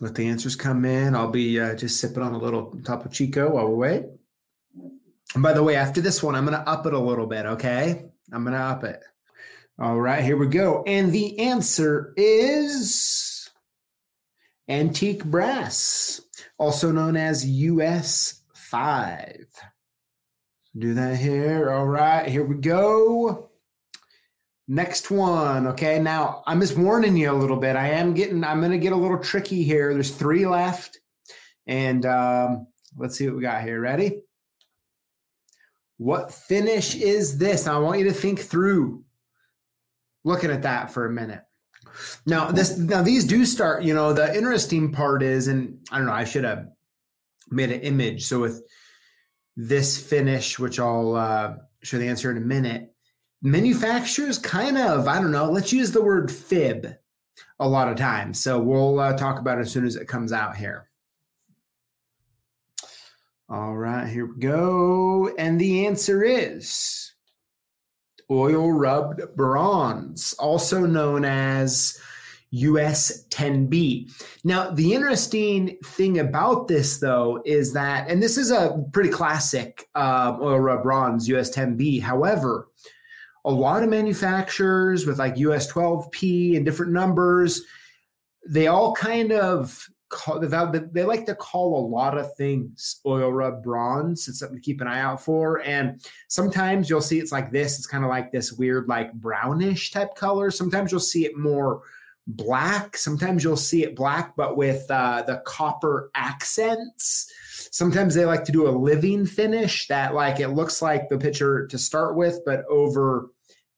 let 0.00 0.14
the 0.14 0.28
answers 0.28 0.56
come 0.56 0.84
in. 0.84 1.14
I'll 1.14 1.30
be 1.30 1.58
uh, 1.58 1.74
just 1.74 2.00
sipping 2.00 2.22
on 2.22 2.34
a 2.34 2.38
little 2.38 2.78
Topo 2.84 3.08
Chico 3.08 3.54
while 3.54 3.68
we 3.68 3.74
wait. 3.74 4.04
And 5.34 5.42
by 5.42 5.52
the 5.52 5.62
way, 5.62 5.76
after 5.76 6.00
this 6.00 6.22
one, 6.22 6.34
I'm 6.34 6.44
going 6.44 6.58
to 6.58 6.68
up 6.68 6.86
it 6.86 6.92
a 6.92 6.98
little 6.98 7.26
bit, 7.26 7.46
okay? 7.46 8.04
I'm 8.32 8.44
going 8.44 8.54
to 8.54 8.60
up 8.60 8.84
it. 8.84 9.02
All 9.78 10.00
right, 10.00 10.22
here 10.22 10.36
we 10.36 10.46
go. 10.46 10.84
And 10.86 11.10
the 11.10 11.36
answer 11.40 12.12
is 12.16 13.50
antique 14.68 15.24
brass, 15.24 16.20
also 16.58 16.92
known 16.92 17.16
as 17.16 17.44
US 17.44 18.42
5. 18.54 19.46
Do 20.78 20.94
that 20.94 21.16
here. 21.16 21.70
All 21.70 21.86
right, 21.86 22.28
here 22.28 22.44
we 22.44 22.54
go. 22.54 23.50
Next 24.66 25.10
one. 25.10 25.66
Okay. 25.68 25.98
Now 25.98 26.42
I'm 26.46 26.60
just 26.60 26.78
warning 26.78 27.16
you 27.16 27.30
a 27.30 27.32
little 27.32 27.56
bit. 27.56 27.76
I 27.76 27.88
am 27.90 28.14
getting, 28.14 28.42
I'm 28.44 28.60
going 28.60 28.72
to 28.72 28.78
get 28.78 28.92
a 28.92 28.96
little 28.96 29.18
tricky 29.18 29.62
here. 29.62 29.92
There's 29.92 30.10
three 30.10 30.46
left. 30.46 31.00
And 31.66 32.06
um, 32.06 32.66
let's 32.96 33.18
see 33.18 33.26
what 33.26 33.36
we 33.36 33.42
got 33.42 33.62
here. 33.62 33.80
Ready? 33.80 34.22
What 35.98 36.32
finish 36.32 36.94
is 36.94 37.38
this? 37.38 37.66
I 37.66 37.78
want 37.78 37.98
you 37.98 38.04
to 38.04 38.12
think 38.12 38.40
through 38.40 39.03
looking 40.24 40.50
at 40.50 40.62
that 40.62 40.90
for 40.90 41.06
a 41.06 41.12
minute. 41.12 41.42
Now, 42.26 42.50
this 42.50 42.76
now 42.76 43.02
these 43.02 43.24
do 43.24 43.44
start, 43.44 43.84
you 43.84 43.94
know, 43.94 44.12
the 44.12 44.36
interesting 44.36 44.90
part 44.90 45.22
is, 45.22 45.48
and 45.48 45.78
I 45.90 45.98
don't 45.98 46.06
know, 46.06 46.12
I 46.12 46.24
should 46.24 46.44
have 46.44 46.66
made 47.50 47.70
an 47.70 47.80
image. 47.82 48.24
So 48.26 48.40
with 48.40 48.62
this 49.56 49.96
finish, 49.98 50.58
which 50.58 50.80
I'll 50.80 51.14
uh, 51.14 51.54
show 51.82 51.98
the 51.98 52.08
answer 52.08 52.30
in 52.30 52.36
a 52.36 52.40
minute, 52.40 52.92
manufacturers 53.42 54.38
kind 54.38 54.76
of, 54.76 55.06
I 55.06 55.20
don't 55.20 55.30
know, 55.30 55.50
let's 55.50 55.72
use 55.72 55.92
the 55.92 56.02
word 56.02 56.32
fib 56.32 56.96
a 57.60 57.68
lot 57.68 57.88
of 57.88 57.96
times. 57.96 58.40
So 58.40 58.58
we'll 58.58 58.98
uh, 58.98 59.16
talk 59.16 59.38
about 59.38 59.58
it 59.58 59.62
as 59.62 59.70
soon 59.70 59.86
as 59.86 59.96
it 59.96 60.08
comes 60.08 60.32
out 60.32 60.56
here. 60.56 60.88
All 63.48 63.76
right, 63.76 64.08
here 64.08 64.26
we 64.26 64.40
go. 64.40 65.30
And 65.38 65.60
the 65.60 65.86
answer 65.86 66.24
is 66.24 67.03
oil 68.30 68.72
rubbed 68.72 69.22
bronze, 69.36 70.34
also 70.34 70.86
known 70.86 71.24
as 71.24 72.00
US 72.50 73.26
10B. 73.28 74.12
Now, 74.44 74.70
the 74.70 74.94
interesting 74.94 75.76
thing 75.84 76.18
about 76.18 76.68
this, 76.68 76.98
though, 76.98 77.42
is 77.44 77.72
that, 77.72 78.08
and 78.08 78.22
this 78.22 78.38
is 78.38 78.50
a 78.50 78.84
pretty 78.92 79.10
classic 79.10 79.88
uh, 79.94 80.36
oil 80.40 80.60
rub 80.60 80.82
bronze 80.84 81.28
US 81.28 81.54
10B. 81.54 82.00
However, 82.00 82.68
a 83.44 83.50
lot 83.50 83.82
of 83.82 83.88
manufacturers 83.88 85.04
with 85.06 85.18
like 85.18 85.36
US 85.38 85.70
12P 85.70 86.56
and 86.56 86.64
different 86.64 86.92
numbers, 86.92 87.62
they 88.46 88.68
all 88.68 88.94
kind 88.94 89.32
of 89.32 89.88
call, 90.14 90.38
they 90.38 91.04
like 91.04 91.26
to 91.26 91.34
call 91.34 91.78
a 91.78 91.86
lot 91.86 92.16
of 92.16 92.34
things 92.36 93.00
oil 93.04 93.32
rub 93.32 93.62
bronze. 93.62 94.28
It's 94.28 94.38
something 94.38 94.56
to 94.56 94.62
keep 94.62 94.80
an 94.80 94.86
eye 94.86 95.00
out 95.00 95.20
for. 95.20 95.60
And 95.62 96.00
sometimes 96.28 96.88
you'll 96.88 97.00
see 97.00 97.18
it's 97.18 97.32
like 97.32 97.50
this. 97.50 97.78
It's 97.78 97.86
kind 97.86 98.04
of 98.04 98.10
like 98.10 98.30
this 98.30 98.52
weird, 98.52 98.88
like 98.88 99.12
brownish 99.12 99.90
type 99.90 100.14
color. 100.14 100.50
Sometimes 100.50 100.90
you'll 100.90 101.00
see 101.00 101.26
it 101.26 101.36
more 101.36 101.82
black. 102.26 102.96
Sometimes 102.96 103.44
you'll 103.44 103.56
see 103.56 103.82
it 103.82 103.94
black, 103.94 104.34
but 104.36 104.56
with 104.56 104.90
uh, 104.90 105.22
the 105.26 105.42
copper 105.44 106.10
accents. 106.14 107.30
Sometimes 107.70 108.14
they 108.14 108.24
like 108.24 108.44
to 108.44 108.52
do 108.52 108.68
a 108.68 108.70
living 108.70 109.26
finish 109.26 109.88
that, 109.88 110.14
like, 110.14 110.40
it 110.40 110.48
looks 110.48 110.80
like 110.80 111.08
the 111.08 111.18
picture 111.18 111.66
to 111.66 111.76
start 111.76 112.16
with, 112.16 112.40
but 112.46 112.64
over 112.70 113.30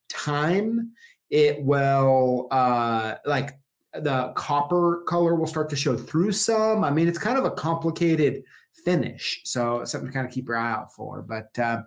time, 0.09 0.93
it 1.31 1.63
will 1.63 2.47
uh, 2.51 3.17
like 3.25 3.59
the 4.01 4.33
copper 4.35 5.03
color 5.07 5.35
will 5.35 5.47
start 5.47 5.71
to 5.71 5.77
show 5.77 5.97
through 5.97 6.33
some. 6.33 6.85
I 6.85 6.91
mean, 6.91 7.09
it's 7.09 7.19
kind 7.19 7.39
of 7.39 7.45
a 7.45 7.51
complicated 7.51 8.43
finish, 8.85 9.41
so 9.45 9.85
something 9.85 10.09
to 10.09 10.13
kind 10.15 10.27
of 10.27 10.33
keep 10.33 10.49
your 10.49 10.57
eye 10.57 10.73
out 10.73 10.93
for. 10.95 11.23
But 11.23 11.59
uh, 11.59 11.83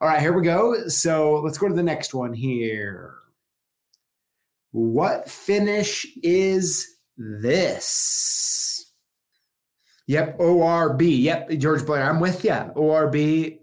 all 0.00 0.08
right, 0.08 0.20
here 0.20 0.32
we 0.32 0.42
go. 0.42 0.88
So 0.88 1.40
let's 1.40 1.58
go 1.58 1.68
to 1.68 1.74
the 1.74 1.82
next 1.82 2.14
one 2.14 2.32
here. 2.32 3.14
What 4.72 5.28
finish 5.28 6.06
is 6.22 6.96
this? 7.16 8.92
Yep, 10.06 10.38
ORB. 10.38 11.02
Yep, 11.02 11.50
George 11.58 11.84
Blair, 11.84 12.04
I'm 12.04 12.20
with 12.20 12.44
you. 12.44 12.52
ORB 12.52 13.58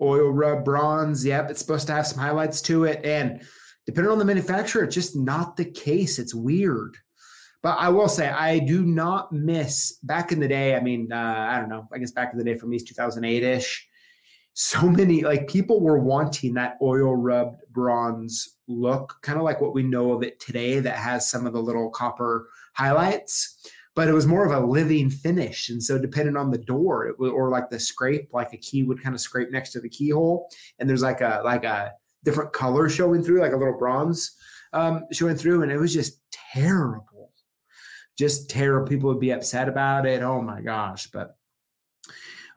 oil 0.00 0.30
rub 0.30 0.64
bronze. 0.64 1.24
Yep, 1.24 1.50
it's 1.50 1.60
supposed 1.60 1.86
to 1.86 1.94
have 1.94 2.06
some 2.06 2.18
highlights 2.18 2.60
to 2.62 2.84
it. 2.84 3.04
And 3.04 3.42
depending 3.86 4.12
on 4.12 4.18
the 4.18 4.24
manufacturer, 4.24 4.84
it's 4.84 4.94
just 4.94 5.16
not 5.16 5.56
the 5.56 5.64
case. 5.64 6.18
It's 6.18 6.34
weird. 6.34 6.96
But 7.62 7.78
I 7.78 7.88
will 7.88 8.08
say, 8.08 8.28
I 8.28 8.58
do 8.58 8.84
not 8.84 9.32
miss 9.32 9.98
back 10.02 10.30
in 10.32 10.40
the 10.40 10.48
day. 10.48 10.76
I 10.76 10.80
mean, 10.80 11.12
uh, 11.12 11.48
I 11.50 11.58
don't 11.58 11.68
know. 11.68 11.88
I 11.92 11.98
guess 11.98 12.12
back 12.12 12.32
in 12.32 12.38
the 12.38 12.44
day 12.44 12.54
for 12.54 12.66
me, 12.66 12.78
2008 12.78 13.42
ish. 13.42 13.88
So 14.54 14.82
many 14.88 15.22
like 15.22 15.48
people 15.48 15.80
were 15.80 15.98
wanting 15.98 16.54
that 16.54 16.76
oil 16.80 17.16
rubbed 17.16 17.62
bronze 17.70 18.56
look, 18.68 19.16
kind 19.22 19.38
of 19.38 19.44
like 19.44 19.60
what 19.60 19.74
we 19.74 19.82
know 19.82 20.12
of 20.12 20.22
it 20.22 20.40
today, 20.40 20.80
that 20.80 20.96
has 20.96 21.30
some 21.30 21.46
of 21.46 21.52
the 21.52 21.62
little 21.62 21.90
copper 21.90 22.48
highlights 22.74 23.56
but 23.96 24.08
it 24.08 24.12
was 24.12 24.26
more 24.26 24.44
of 24.44 24.52
a 24.52 24.64
living 24.64 25.08
finish. 25.08 25.70
And 25.70 25.82
so, 25.82 25.98
depending 25.98 26.36
on 26.36 26.50
the 26.50 26.58
door, 26.58 27.06
it 27.06 27.16
or 27.18 27.48
like 27.48 27.70
the 27.70 27.80
scrape, 27.80 28.28
like 28.32 28.52
a 28.52 28.58
key 28.58 28.84
would 28.84 29.02
kind 29.02 29.14
of 29.14 29.20
scrape 29.20 29.50
next 29.50 29.72
to 29.72 29.80
the 29.80 29.88
keyhole, 29.88 30.48
and 30.78 30.88
there's 30.88 31.02
like 31.02 31.22
a 31.22 31.40
like 31.44 31.64
a 31.64 31.92
different 32.22 32.52
color 32.52 32.88
showing 32.88 33.24
through, 33.24 33.40
like 33.40 33.52
a 33.52 33.56
little 33.56 33.78
bronze 33.78 34.36
um, 34.74 35.06
showing 35.10 35.34
through, 35.36 35.62
and 35.62 35.72
it 35.72 35.78
was 35.78 35.94
just 35.94 36.20
terrible, 36.52 37.15
just 38.16 38.50
terrible. 38.50 38.88
People 38.88 39.08
would 39.10 39.20
be 39.20 39.30
upset 39.30 39.68
about 39.68 40.06
it. 40.06 40.22
Oh 40.22 40.40
my 40.42 40.60
gosh! 40.60 41.06
But 41.08 41.36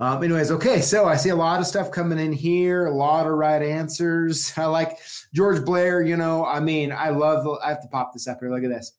um, 0.02 0.24
anyways, 0.24 0.52
okay, 0.52 0.80
so 0.80 1.06
I 1.06 1.18
see 1.18 1.30
a 1.30 1.36
lot 1.36 1.60
of 1.60 1.68
stuff 1.68 1.92
coming 1.92 2.20
in 2.20 2.32
here, 2.32 2.86
a 2.86 2.96
lot 2.96 3.28
of 3.28 3.34
right 3.34 3.62
answers. 3.62 4.54
I 4.58 4.66
like 4.66 4.98
George 5.34 5.64
Blair, 5.66 6.02
you 6.02 6.16
know, 6.16 6.46
I 6.46 6.62
mean, 6.62 6.92
I 6.92 7.10
love, 7.10 7.46
I 7.62 7.70
have 7.70 7.82
to 7.82 7.88
pop 7.90 8.14
this 8.14 8.28
up 8.28 8.40
here. 8.40 8.50
Look 8.50 8.64
at 8.64 8.70
this. 8.70 8.94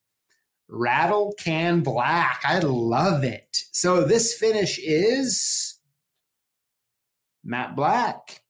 Rattle 0.69 1.35
Can 1.39 1.81
Black. 1.81 2.43
I 2.45 2.59
love 2.61 3.25
it. 3.25 3.65
So 3.73 4.05
this 4.05 4.35
finish 4.35 4.79
is 4.79 5.79
matte 7.43 7.75
black. 7.75 8.43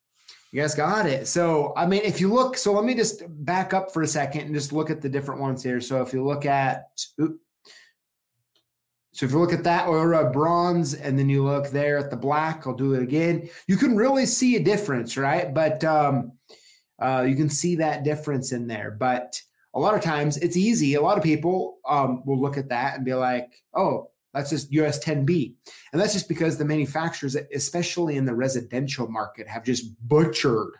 You 0.51 0.61
guys 0.61 0.75
got 0.75 1.05
it. 1.05 1.27
So, 1.29 1.73
I 1.77 1.85
mean, 1.85 2.01
if 2.03 2.19
you 2.19 2.31
look, 2.31 2.57
so 2.57 2.73
let 2.73 2.83
me 2.83 2.93
just 2.93 3.23
back 3.45 3.73
up 3.73 3.93
for 3.93 4.01
a 4.01 4.07
second 4.07 4.41
and 4.41 4.53
just 4.53 4.73
look 4.73 4.89
at 4.89 5.01
the 5.01 5.07
different 5.07 5.39
ones 5.39 5.63
here. 5.63 5.79
So, 5.79 6.01
if 6.01 6.11
you 6.11 6.25
look 6.25 6.45
at, 6.45 6.89
oops, 7.21 7.39
so 9.13 9.25
if 9.25 9.31
you 9.31 9.39
look 9.39 9.53
at 9.53 9.65
that 9.65 9.87
or 9.87 10.13
a 10.13 10.29
bronze 10.29 10.93
and 10.93 11.19
then 11.19 11.27
you 11.27 11.43
look 11.43 11.69
there 11.69 11.97
at 11.97 12.09
the 12.09 12.15
black, 12.15 12.65
I'll 12.65 12.73
do 12.73 12.93
it 12.93 13.03
again. 13.03 13.49
You 13.67 13.75
can 13.75 13.97
really 13.97 14.25
see 14.25 14.55
a 14.55 14.63
difference, 14.63 15.17
right? 15.17 15.53
But 15.53 15.83
um, 15.83 16.33
uh, 16.99 17.25
you 17.27 17.35
can 17.35 17.49
see 17.49 17.75
that 17.75 18.03
difference 18.03 18.53
in 18.53 18.67
there. 18.67 18.91
But 18.91 19.41
a 19.73 19.79
lot 19.79 19.95
of 19.95 20.01
times 20.01 20.37
it's 20.37 20.55
easy. 20.55 20.93
A 20.93 21.01
lot 21.01 21.17
of 21.17 21.23
people 21.23 21.79
um, 21.87 22.23
will 22.25 22.39
look 22.39 22.57
at 22.57 22.69
that 22.69 22.95
and 22.95 23.05
be 23.05 23.13
like, 23.13 23.51
oh, 23.73 24.11
That's 24.33 24.49
just 24.49 24.71
US 24.71 25.03
10B. 25.03 25.55
And 25.91 26.01
that's 26.01 26.13
just 26.13 26.29
because 26.29 26.57
the 26.57 26.65
manufacturers, 26.65 27.35
especially 27.53 28.15
in 28.15 28.25
the 28.25 28.35
residential 28.35 29.09
market, 29.09 29.47
have 29.47 29.65
just 29.65 29.93
butchered 30.07 30.71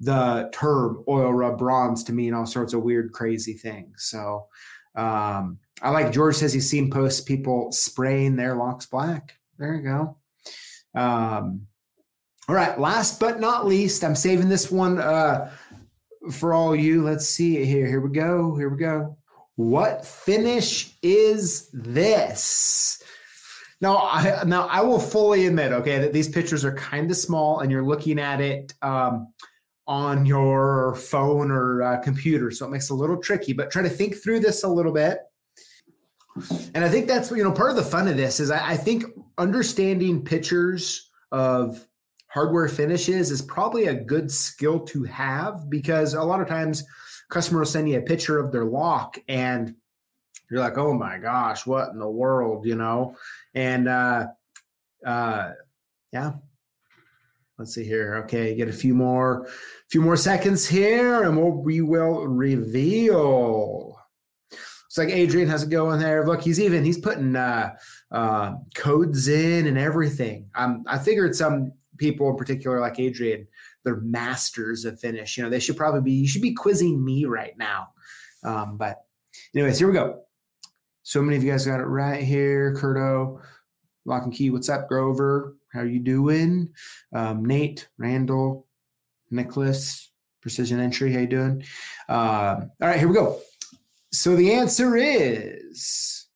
the 0.00 0.48
term 0.52 1.04
oil 1.08 1.32
rub 1.32 1.58
bronze 1.58 2.04
to 2.04 2.12
mean 2.12 2.34
all 2.34 2.46
sorts 2.46 2.72
of 2.72 2.82
weird, 2.82 3.12
crazy 3.12 3.54
things. 3.54 4.04
So 4.04 4.46
um, 4.94 5.58
I 5.80 5.90
like 5.90 6.12
George 6.12 6.36
says 6.36 6.52
he's 6.52 6.68
seen 6.68 6.90
posts 6.90 7.20
people 7.20 7.70
spraying 7.72 8.36
their 8.36 8.56
locks 8.56 8.86
black. 8.86 9.34
There 9.58 9.74
you 9.74 9.82
go. 9.82 10.16
Um, 10.94 11.66
all 12.48 12.54
right, 12.54 12.78
last 12.80 13.20
but 13.20 13.40
not 13.40 13.66
least, 13.66 14.02
I'm 14.02 14.16
saving 14.16 14.48
this 14.48 14.70
one 14.70 14.98
uh, 14.98 15.50
for 16.32 16.54
all 16.54 16.74
you. 16.74 17.02
Let's 17.02 17.28
see 17.28 17.64
here. 17.64 17.86
Here 17.86 18.00
we 18.00 18.10
go. 18.10 18.56
Here 18.56 18.68
we 18.68 18.78
go. 18.78 19.16
What 19.56 20.06
finish 20.06 20.96
is 21.02 21.68
this? 21.72 23.02
Now, 23.80 23.98
I 23.98 24.42
now 24.44 24.66
I 24.66 24.80
will 24.80 24.98
fully 24.98 25.46
admit, 25.46 25.72
okay, 25.72 25.98
that 25.98 26.12
these 26.12 26.28
pictures 26.28 26.64
are 26.64 26.74
kind 26.74 27.10
of 27.10 27.16
small, 27.16 27.60
and 27.60 27.70
you're 27.70 27.84
looking 27.84 28.18
at 28.18 28.40
it 28.40 28.72
um, 28.82 29.32
on 29.86 30.26
your 30.26 30.94
phone 30.96 31.50
or 31.50 31.82
uh, 31.82 32.00
computer, 32.00 32.50
so 32.50 32.66
it 32.66 32.70
makes 32.70 32.90
it 32.90 32.94
a 32.94 32.96
little 32.96 33.18
tricky. 33.18 33.52
But 33.52 33.70
try 33.70 33.82
to 33.82 33.88
think 33.88 34.16
through 34.16 34.40
this 34.40 34.64
a 34.64 34.68
little 34.68 34.92
bit. 34.92 35.18
And 36.74 36.84
I 36.84 36.88
think 36.88 37.06
that's 37.08 37.30
you 37.30 37.42
know 37.42 37.52
part 37.52 37.70
of 37.70 37.76
the 37.76 37.82
fun 37.82 38.08
of 38.08 38.16
this 38.16 38.40
is 38.40 38.50
I, 38.50 38.70
I 38.70 38.76
think 38.76 39.04
understanding 39.38 40.24
pictures 40.24 41.10
of 41.32 41.86
hardware 42.28 42.68
finishes 42.68 43.30
is 43.30 43.42
probably 43.42 43.86
a 43.86 43.94
good 43.94 44.30
skill 44.30 44.80
to 44.80 45.04
have 45.04 45.68
because 45.68 46.14
a 46.14 46.22
lot 46.22 46.40
of 46.40 46.48
times 46.48 46.84
customer 47.30 47.60
will 47.60 47.66
send 47.66 47.88
you 47.88 47.98
a 47.98 48.02
picture 48.02 48.38
of 48.38 48.52
their 48.52 48.64
lock 48.64 49.18
and 49.28 49.74
you're 50.50 50.60
like, 50.60 50.78
oh 50.78 50.94
my 50.94 51.18
gosh, 51.18 51.66
what 51.66 51.90
in 51.90 51.98
the 51.98 52.08
world, 52.08 52.66
you 52.66 52.74
know? 52.76 53.16
And 53.54 53.88
uh 53.88 54.28
uh 55.04 55.52
yeah. 56.12 56.32
Let's 57.58 57.74
see 57.74 57.84
here. 57.84 58.22
Okay, 58.24 58.54
get 58.54 58.68
a 58.68 58.72
few 58.72 58.94
more 58.94 59.48
few 59.88 60.00
more 60.00 60.16
seconds 60.16 60.68
here 60.68 61.24
and 61.24 61.36
we'll, 61.36 61.50
we 61.50 61.80
will 61.80 62.26
reveal. 62.26 63.97
Like 64.98 65.10
Adrian 65.10 65.48
has 65.48 65.62
it 65.62 65.70
going 65.70 66.00
there. 66.00 66.26
Look, 66.26 66.42
he's 66.42 66.60
even 66.60 66.84
he's 66.84 66.98
putting 66.98 67.36
uh 67.36 67.74
uh 68.10 68.54
codes 68.74 69.28
in 69.28 69.66
and 69.66 69.78
everything. 69.78 70.50
Um 70.54 70.84
I 70.86 70.98
figured 70.98 71.34
some 71.34 71.72
people 71.98 72.30
in 72.30 72.36
particular 72.36 72.80
like 72.80 72.98
Adrian, 72.98 73.46
they're 73.84 74.00
masters 74.00 74.84
of 74.84 74.98
finish. 74.98 75.36
You 75.36 75.42
know, 75.42 75.50
they 75.50 75.60
should 75.60 75.76
probably 75.76 76.00
be, 76.00 76.12
you 76.12 76.28
should 76.28 76.42
be 76.42 76.54
quizzing 76.54 77.04
me 77.04 77.26
right 77.26 77.56
now. 77.58 77.88
Um, 78.42 78.76
but 78.76 79.04
anyways, 79.54 79.78
here 79.78 79.88
we 79.88 79.94
go. 79.94 80.22
So 81.02 81.20
many 81.22 81.36
of 81.36 81.44
you 81.44 81.50
guys 81.50 81.66
got 81.66 81.80
it 81.80 81.84
right 81.84 82.22
here. 82.22 82.74
Curto, 82.74 83.40
Lock 84.04 84.24
and 84.24 84.32
Key, 84.32 84.50
what's 84.50 84.68
up, 84.68 84.88
Grover? 84.88 85.56
How 85.72 85.82
you 85.82 86.00
doing? 86.00 86.70
Um, 87.12 87.44
Nate, 87.44 87.88
Randall, 87.98 88.66
Nicholas, 89.30 90.10
Precision 90.40 90.80
Entry, 90.80 91.12
how 91.12 91.20
you 91.20 91.26
doing? 91.26 91.62
Uh, 92.08 92.56
all 92.80 92.88
right, 92.88 92.98
here 92.98 93.08
we 93.08 93.14
go. 93.14 93.40
So 94.12 94.36
the 94.36 94.52
answer 94.52 94.96
is, 94.96 96.26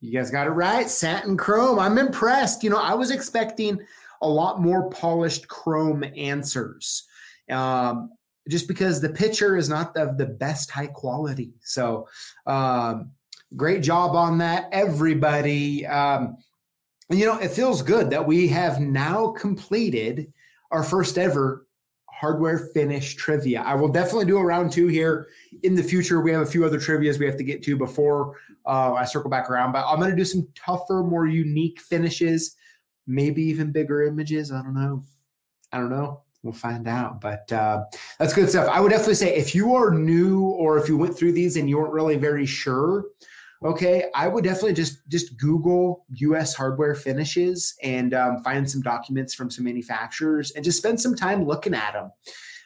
you 0.00 0.12
guys 0.12 0.30
got 0.30 0.48
it 0.48 0.50
right. 0.50 0.88
Satin 0.88 1.36
chrome. 1.36 1.78
I'm 1.78 1.98
impressed. 1.98 2.64
You 2.64 2.70
know, 2.70 2.80
I 2.80 2.94
was 2.94 3.10
expecting 3.10 3.78
a 4.20 4.28
lot 4.28 4.60
more 4.60 4.90
polished 4.90 5.46
chrome 5.48 6.04
answers. 6.16 7.04
Um, 7.50 8.10
just 8.48 8.66
because 8.66 9.00
the 9.00 9.08
picture 9.08 9.56
is 9.56 9.68
not 9.68 9.96
of 9.96 10.18
the 10.18 10.26
best 10.26 10.70
high 10.70 10.88
quality. 10.88 11.52
So, 11.62 12.08
um, 12.46 13.12
great 13.56 13.82
job 13.82 14.16
on 14.16 14.38
that, 14.38 14.68
everybody. 14.72 15.86
Um, 15.86 16.36
you 17.08 17.26
know, 17.26 17.38
it 17.38 17.50
feels 17.52 17.82
good 17.82 18.10
that 18.10 18.26
we 18.26 18.48
have 18.48 18.80
now 18.80 19.28
completed 19.32 20.32
our 20.70 20.82
first 20.82 21.18
ever 21.18 21.66
hardware 22.22 22.70
finish 22.72 23.16
trivia. 23.16 23.62
I 23.62 23.74
will 23.74 23.88
definitely 23.88 24.26
do 24.26 24.38
a 24.38 24.44
round 24.44 24.70
two 24.70 24.86
here 24.86 25.26
in 25.64 25.74
the 25.74 25.82
future. 25.82 26.20
We 26.20 26.30
have 26.30 26.42
a 26.42 26.46
few 26.46 26.64
other 26.64 26.78
trivias 26.78 27.18
we 27.18 27.26
have 27.26 27.36
to 27.36 27.42
get 27.42 27.64
to 27.64 27.76
before 27.76 28.36
uh, 28.64 28.94
I 28.94 29.04
circle 29.04 29.28
back 29.28 29.50
around, 29.50 29.72
but 29.72 29.84
I'm 29.88 29.98
going 29.98 30.10
to 30.10 30.16
do 30.16 30.24
some 30.24 30.46
tougher, 30.54 31.02
more 31.02 31.26
unique 31.26 31.80
finishes 31.80 32.54
maybe 33.08 33.42
even 33.42 33.72
bigger 33.72 34.02
images. 34.02 34.52
I 34.52 34.62
don't 34.62 34.74
know. 34.74 35.02
I 35.72 35.78
don't 35.78 35.90
know. 35.90 36.22
We'll 36.44 36.52
find 36.52 36.86
out. 36.86 37.20
But 37.20 37.50
uh, 37.50 37.86
that's 38.20 38.34
good 38.34 38.48
stuff. 38.48 38.68
I 38.68 38.78
would 38.78 38.90
definitely 38.90 39.16
say 39.16 39.34
if 39.34 39.52
you 39.52 39.74
are 39.74 39.92
new 39.92 40.44
or 40.44 40.78
if 40.78 40.88
you 40.88 40.96
went 40.96 41.18
through 41.18 41.32
these 41.32 41.56
and 41.56 41.68
you 41.68 41.76
weren't 41.76 41.92
really 41.92 42.16
very 42.16 42.46
sure, 42.46 43.06
okay, 43.64 44.04
I 44.14 44.28
would 44.28 44.44
definitely 44.44 44.74
just 44.74 45.06
just 45.08 45.36
Google 45.38 46.04
U.S. 46.16 46.54
hardware 46.54 46.94
finishes 46.94 47.74
and 47.82 48.14
um, 48.14 48.42
find 48.42 48.68
some 48.68 48.82
documents 48.82 49.34
from 49.34 49.50
some 49.50 49.64
manufacturers 49.64 50.50
and 50.52 50.64
just 50.64 50.78
spend 50.78 51.00
some 51.00 51.14
time 51.14 51.44
looking 51.44 51.74
at 51.74 51.92
them. 51.92 52.10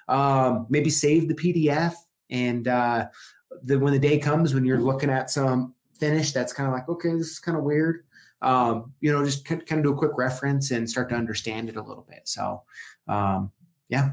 Um, 0.08 0.66
maybe 0.68 0.90
save 0.90 1.28
the 1.28 1.34
PDF 1.34 1.94
and 2.30 2.68
uh, 2.68 3.06
when 3.66 3.92
the 3.92 3.98
day 3.98 4.18
comes 4.18 4.54
when 4.54 4.64
you're 4.64 4.80
looking 4.80 5.10
at 5.10 5.30
some 5.30 5.74
finish 5.98 6.30
that's 6.32 6.52
kind 6.52 6.68
of 6.68 6.74
like 6.74 6.88
okay, 6.88 7.10
this 7.10 7.32
is 7.32 7.38
kind 7.38 7.56
of 7.56 7.64
weird 7.64 8.04
um, 8.42 8.92
you 9.00 9.12
know, 9.12 9.24
just 9.24 9.44
kind 9.44 9.62
of 9.72 9.82
do 9.82 9.92
a 9.92 9.96
quick 9.96 10.12
reference 10.16 10.70
and 10.70 10.88
start 10.88 11.08
to 11.08 11.14
understand 11.14 11.68
it 11.68 11.76
a 11.76 11.82
little 11.82 12.06
bit. 12.08 12.22
So, 12.24 12.62
um, 13.08 13.50
yeah. 13.88 14.10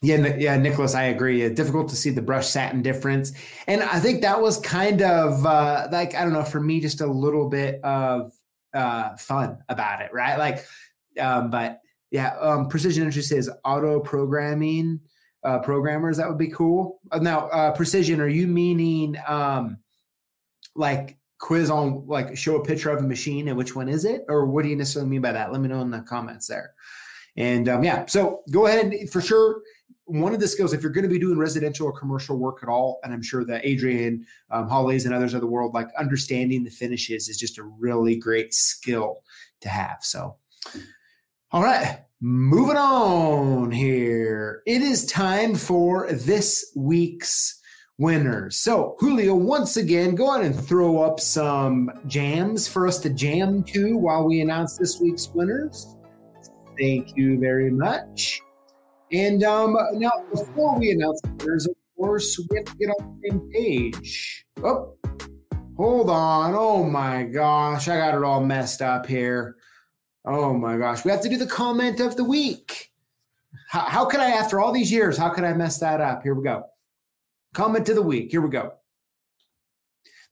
Yeah, 0.00 0.36
yeah, 0.36 0.56
Nicholas, 0.56 0.94
I 0.94 1.04
agree. 1.04 1.42
It's 1.42 1.56
difficult 1.56 1.88
to 1.88 1.96
see 1.96 2.10
the 2.10 2.22
brush 2.22 2.46
satin 2.46 2.82
difference, 2.82 3.32
and 3.66 3.82
I 3.82 3.98
think 3.98 4.22
that 4.22 4.40
was 4.40 4.60
kind 4.60 5.02
of 5.02 5.44
uh, 5.44 5.88
like 5.90 6.14
I 6.14 6.22
don't 6.22 6.32
know 6.32 6.44
for 6.44 6.60
me, 6.60 6.80
just 6.80 7.00
a 7.00 7.06
little 7.06 7.48
bit 7.48 7.82
of 7.82 8.32
uh, 8.74 9.16
fun 9.16 9.58
about 9.68 10.00
it, 10.02 10.12
right? 10.12 10.38
Like, 10.38 10.64
um, 11.20 11.50
but 11.50 11.80
yeah, 12.12 12.36
um, 12.40 12.68
precision 12.68 13.04
entry 13.04 13.22
says 13.22 13.50
auto 13.64 13.98
programming 13.98 15.00
uh, 15.42 15.58
programmers. 15.58 16.18
That 16.18 16.28
would 16.28 16.38
be 16.38 16.52
cool. 16.52 17.00
Uh, 17.10 17.18
now, 17.18 17.48
uh, 17.48 17.72
precision, 17.72 18.20
are 18.20 18.28
you 18.28 18.46
meaning 18.46 19.16
um, 19.26 19.78
like 20.76 21.18
quiz 21.38 21.70
on 21.70 22.04
like 22.06 22.36
show 22.36 22.56
a 22.56 22.64
picture 22.64 22.90
of 22.90 23.02
a 23.02 23.06
machine 23.06 23.48
and 23.48 23.56
which 23.56 23.74
one 23.74 23.88
is 23.88 24.04
it 24.04 24.24
or 24.28 24.46
what 24.46 24.62
do 24.62 24.68
you 24.68 24.76
necessarily 24.76 25.08
mean 25.08 25.20
by 25.20 25.30
that 25.30 25.52
let 25.52 25.60
me 25.60 25.68
know 25.68 25.80
in 25.82 25.90
the 25.90 26.00
comments 26.00 26.48
there 26.48 26.74
and 27.36 27.68
um, 27.68 27.84
yeah 27.84 28.04
so 28.06 28.42
go 28.50 28.66
ahead 28.66 28.92
for 29.10 29.20
sure 29.20 29.62
one 30.08 30.32
of 30.32 30.40
the 30.40 30.48
skills 30.48 30.72
if 30.72 30.82
you're 30.82 30.92
going 30.92 31.04
to 31.04 31.08
be 31.08 31.18
doing 31.18 31.38
residential 31.38 31.86
or 31.86 31.92
commercial 31.92 32.38
work 32.38 32.58
at 32.62 32.68
all 32.68 32.98
and 33.02 33.12
i'm 33.12 33.22
sure 33.22 33.44
that 33.44 33.64
adrian 33.64 34.24
um, 34.50 34.68
hollies 34.68 35.04
and 35.04 35.14
others 35.14 35.34
of 35.34 35.40
the 35.40 35.46
world 35.46 35.74
like 35.74 35.88
understanding 35.98 36.64
the 36.64 36.70
finishes 36.70 37.28
is 37.28 37.38
just 37.38 37.58
a 37.58 37.62
really 37.62 38.16
great 38.16 38.52
skill 38.54 39.22
to 39.60 39.68
have 39.68 39.98
so 40.00 40.36
all 41.52 41.62
right 41.62 42.04
moving 42.20 42.76
on 42.76 43.70
here 43.70 44.62
it 44.66 44.82
is 44.82 45.06
time 45.06 45.54
for 45.54 46.10
this 46.12 46.72
week's 46.74 47.58
winners. 47.98 48.56
So, 48.56 48.94
Julio, 48.98 49.34
once 49.34 49.76
again, 49.76 50.14
go 50.14 50.28
on 50.28 50.44
and 50.44 50.54
throw 50.54 51.02
up 51.02 51.20
some 51.20 51.90
jams 52.06 52.68
for 52.68 52.86
us 52.86 52.98
to 53.00 53.10
jam 53.10 53.64
to 53.64 53.96
while 53.96 54.24
we 54.24 54.40
announce 54.40 54.78
this 54.78 55.00
week's 55.00 55.28
winners. 55.28 55.96
Thank 56.78 57.16
you 57.16 57.38
very 57.38 57.70
much. 57.70 58.40
And 59.12 59.42
um, 59.42 59.76
now, 59.94 60.10
before 60.30 60.78
we 60.78 60.90
announce 60.90 61.20
the 61.22 61.30
winners, 61.38 61.66
of 61.66 61.74
course, 61.96 62.38
we 62.38 62.56
have 62.56 62.66
to 62.66 62.76
get 62.76 62.90
on 62.90 63.18
the 63.22 63.30
same 63.30 63.50
page. 63.50 64.44
Oh, 64.62 64.94
hold 65.76 66.10
on. 66.10 66.54
Oh 66.54 66.84
my 66.84 67.24
gosh, 67.24 67.88
I 67.88 67.96
got 67.96 68.14
it 68.14 68.22
all 68.22 68.44
messed 68.44 68.82
up 68.82 69.06
here. 69.06 69.56
Oh 70.26 70.52
my 70.52 70.76
gosh, 70.76 71.04
we 71.04 71.10
have 71.10 71.22
to 71.22 71.28
do 71.28 71.38
the 71.38 71.46
comment 71.46 72.00
of 72.00 72.16
the 72.16 72.24
week. 72.24 72.90
How, 73.68 73.80
how 73.80 74.04
could 74.04 74.20
I, 74.20 74.30
after 74.32 74.60
all 74.60 74.72
these 74.72 74.92
years, 74.92 75.16
how 75.16 75.30
could 75.30 75.44
I 75.44 75.54
mess 75.54 75.78
that 75.78 76.00
up? 76.00 76.22
Here 76.22 76.34
we 76.34 76.44
go. 76.44 76.64
Comment 77.54 77.88
of 77.88 77.94
the 77.94 78.02
week. 78.02 78.30
Here 78.30 78.42
we 78.42 78.50
go. 78.50 78.74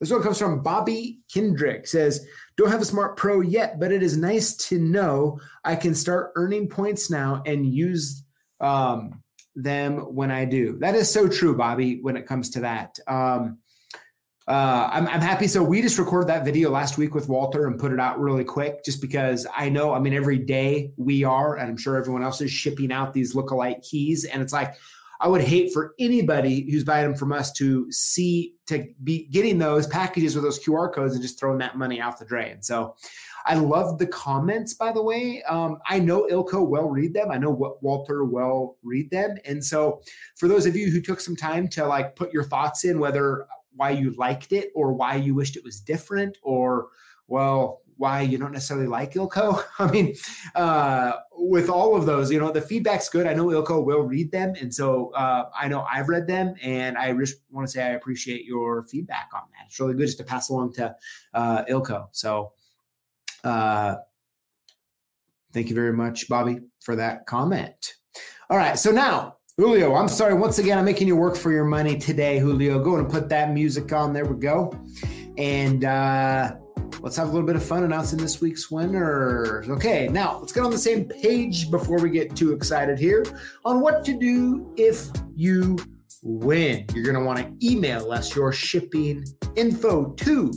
This 0.00 0.10
one 0.10 0.22
comes 0.22 0.38
from 0.38 0.62
Bobby 0.62 1.20
Kendrick. 1.32 1.86
Says, 1.86 2.26
"Don't 2.58 2.70
have 2.70 2.82
a 2.82 2.84
Smart 2.84 3.16
Pro 3.16 3.40
yet, 3.40 3.80
but 3.80 3.92
it 3.92 4.02
is 4.02 4.18
nice 4.18 4.54
to 4.68 4.78
know 4.78 5.40
I 5.64 5.76
can 5.76 5.94
start 5.94 6.32
earning 6.36 6.68
points 6.68 7.10
now 7.10 7.42
and 7.46 7.72
use 7.72 8.22
um, 8.60 9.22
them 9.54 10.14
when 10.14 10.30
I 10.30 10.44
do." 10.44 10.78
That 10.78 10.94
is 10.94 11.10
so 11.10 11.28
true, 11.28 11.56
Bobby. 11.56 12.00
When 12.00 12.16
it 12.16 12.26
comes 12.26 12.50
to 12.50 12.60
that, 12.60 12.98
um, 13.06 13.58
uh, 14.48 14.88
I'm, 14.92 15.08
I'm 15.08 15.20
happy. 15.20 15.48
So 15.48 15.62
we 15.62 15.82
just 15.82 15.98
recorded 15.98 16.28
that 16.28 16.44
video 16.44 16.70
last 16.70 16.98
week 16.98 17.14
with 17.14 17.28
Walter 17.28 17.66
and 17.66 17.80
put 17.80 17.92
it 17.92 17.98
out 17.98 18.20
really 18.20 18.44
quick, 18.44 18.84
just 18.84 19.00
because 19.00 19.46
I 19.56 19.68
know. 19.68 19.92
I 19.92 19.98
mean, 19.98 20.14
every 20.14 20.38
day 20.38 20.92
we 20.96 21.24
are, 21.24 21.56
and 21.56 21.68
I'm 21.68 21.76
sure 21.76 21.96
everyone 21.96 22.22
else 22.22 22.40
is 22.40 22.50
shipping 22.50 22.92
out 22.92 23.12
these 23.12 23.34
lookalike 23.34 23.82
keys, 23.82 24.24
and 24.24 24.40
it's 24.40 24.52
like 24.52 24.76
I 25.20 25.28
would 25.28 25.40
hate 25.40 25.72
for 25.72 25.94
anybody 25.98 26.70
who's 26.70 26.84
buying 26.84 27.08
them 27.08 27.16
from 27.16 27.32
us 27.32 27.52
to 27.52 27.90
see 27.90 28.54
to 28.66 28.86
be 29.04 29.26
getting 29.28 29.58
those 29.58 29.86
packages 29.86 30.34
with 30.34 30.44
those 30.44 30.62
QR 30.62 30.92
codes 30.92 31.14
and 31.14 31.22
just 31.22 31.38
throwing 31.38 31.58
that 31.58 31.78
money 31.78 32.00
out 32.00 32.18
the 32.18 32.24
drain. 32.24 32.62
So 32.62 32.96
I 33.46 33.54
love 33.54 33.98
the 33.98 34.06
comments, 34.08 34.74
by 34.74 34.92
the 34.92 35.02
way. 35.02 35.42
Um, 35.44 35.78
I 35.86 36.00
know 36.00 36.26
Ilco 36.30 36.66
well 36.66 36.88
read 36.88 37.14
them. 37.14 37.30
I 37.30 37.38
know 37.38 37.78
Walter 37.80 38.24
well 38.24 38.76
read 38.82 39.10
them. 39.10 39.36
And 39.44 39.64
so 39.64 40.02
for 40.36 40.48
those 40.48 40.66
of 40.66 40.74
you 40.74 40.90
who 40.90 41.00
took 41.00 41.20
some 41.20 41.36
time 41.36 41.68
to 41.68 41.86
like 41.86 42.16
put 42.16 42.32
your 42.32 42.44
thoughts 42.44 42.84
in, 42.84 42.98
whether 42.98 43.46
why 43.76 43.90
you 43.90 44.10
liked 44.12 44.52
it 44.52 44.72
or 44.74 44.92
why 44.92 45.14
you 45.14 45.34
wished 45.34 45.56
it 45.56 45.64
was 45.64 45.80
different 45.80 46.36
or 46.42 46.88
well, 47.28 47.82
why 47.96 48.20
you 48.20 48.38
don't 48.38 48.52
necessarily 48.52 48.86
like 48.86 49.14
Ilco. 49.14 49.62
I 49.78 49.90
mean, 49.90 50.14
uh, 50.54 51.12
with 51.32 51.68
all 51.68 51.96
of 51.96 52.06
those, 52.06 52.30
you 52.30 52.38
know, 52.38 52.50
the 52.50 52.60
feedback's 52.60 53.08
good. 53.08 53.26
I 53.26 53.34
know 53.34 53.46
Ilco 53.46 53.84
will 53.84 54.02
read 54.02 54.30
them. 54.30 54.54
And 54.60 54.72
so 54.72 55.12
uh, 55.14 55.48
I 55.58 55.68
know 55.68 55.86
I've 55.90 56.08
read 56.08 56.26
them. 56.26 56.54
And 56.62 56.98
I 56.98 57.12
just 57.14 57.36
want 57.50 57.66
to 57.66 57.72
say 57.72 57.82
I 57.82 57.90
appreciate 57.90 58.44
your 58.44 58.82
feedback 58.84 59.30
on 59.34 59.42
that. 59.52 59.66
It's 59.66 59.80
really 59.80 59.94
good 59.94 60.06
just 60.06 60.18
to 60.18 60.24
pass 60.24 60.48
along 60.48 60.74
to 60.74 60.94
uh, 61.34 61.64
Ilco. 61.64 62.08
So 62.12 62.52
uh, 63.44 63.96
thank 65.52 65.68
you 65.68 65.74
very 65.74 65.92
much, 65.92 66.28
Bobby, 66.28 66.60
for 66.80 66.96
that 66.96 67.26
comment. 67.26 67.94
All 68.50 68.56
right. 68.56 68.78
So 68.78 68.90
now, 68.90 69.36
Julio, 69.56 69.94
I'm 69.94 70.08
sorry. 70.08 70.34
Once 70.34 70.58
again, 70.58 70.78
I'm 70.78 70.84
making 70.84 71.08
you 71.08 71.16
work 71.16 71.36
for 71.36 71.50
your 71.50 71.64
money 71.64 71.96
today, 71.96 72.38
Julio. 72.38 72.78
Go 72.82 72.96
and 72.96 73.10
put 73.10 73.30
that 73.30 73.52
music 73.52 73.90
on. 73.92 74.12
There 74.12 74.26
we 74.26 74.38
go. 74.38 74.72
And, 75.38 75.84
uh, 75.84 76.56
let's 77.06 77.16
have 77.16 77.28
a 77.28 77.30
little 77.30 77.46
bit 77.46 77.54
of 77.54 77.62
fun 77.62 77.84
announcing 77.84 78.18
this 78.18 78.40
week's 78.40 78.68
winners. 78.68 79.70
Okay, 79.70 80.08
now 80.08 80.40
let's 80.40 80.50
get 80.50 80.64
on 80.64 80.72
the 80.72 80.78
same 80.78 81.04
page 81.04 81.70
before 81.70 82.00
we 82.00 82.10
get 82.10 82.34
too 82.34 82.52
excited 82.52 82.98
here 82.98 83.24
on 83.64 83.80
what 83.80 84.04
to 84.06 84.18
do 84.18 84.74
if 84.76 85.06
you 85.36 85.78
win. 86.24 86.84
You're 86.92 87.04
going 87.04 87.14
to 87.14 87.22
want 87.22 87.38
to 87.38 87.64
email 87.64 88.10
us 88.10 88.34
your 88.34 88.52
shipping 88.52 89.24
info 89.54 90.14
to 90.14 90.52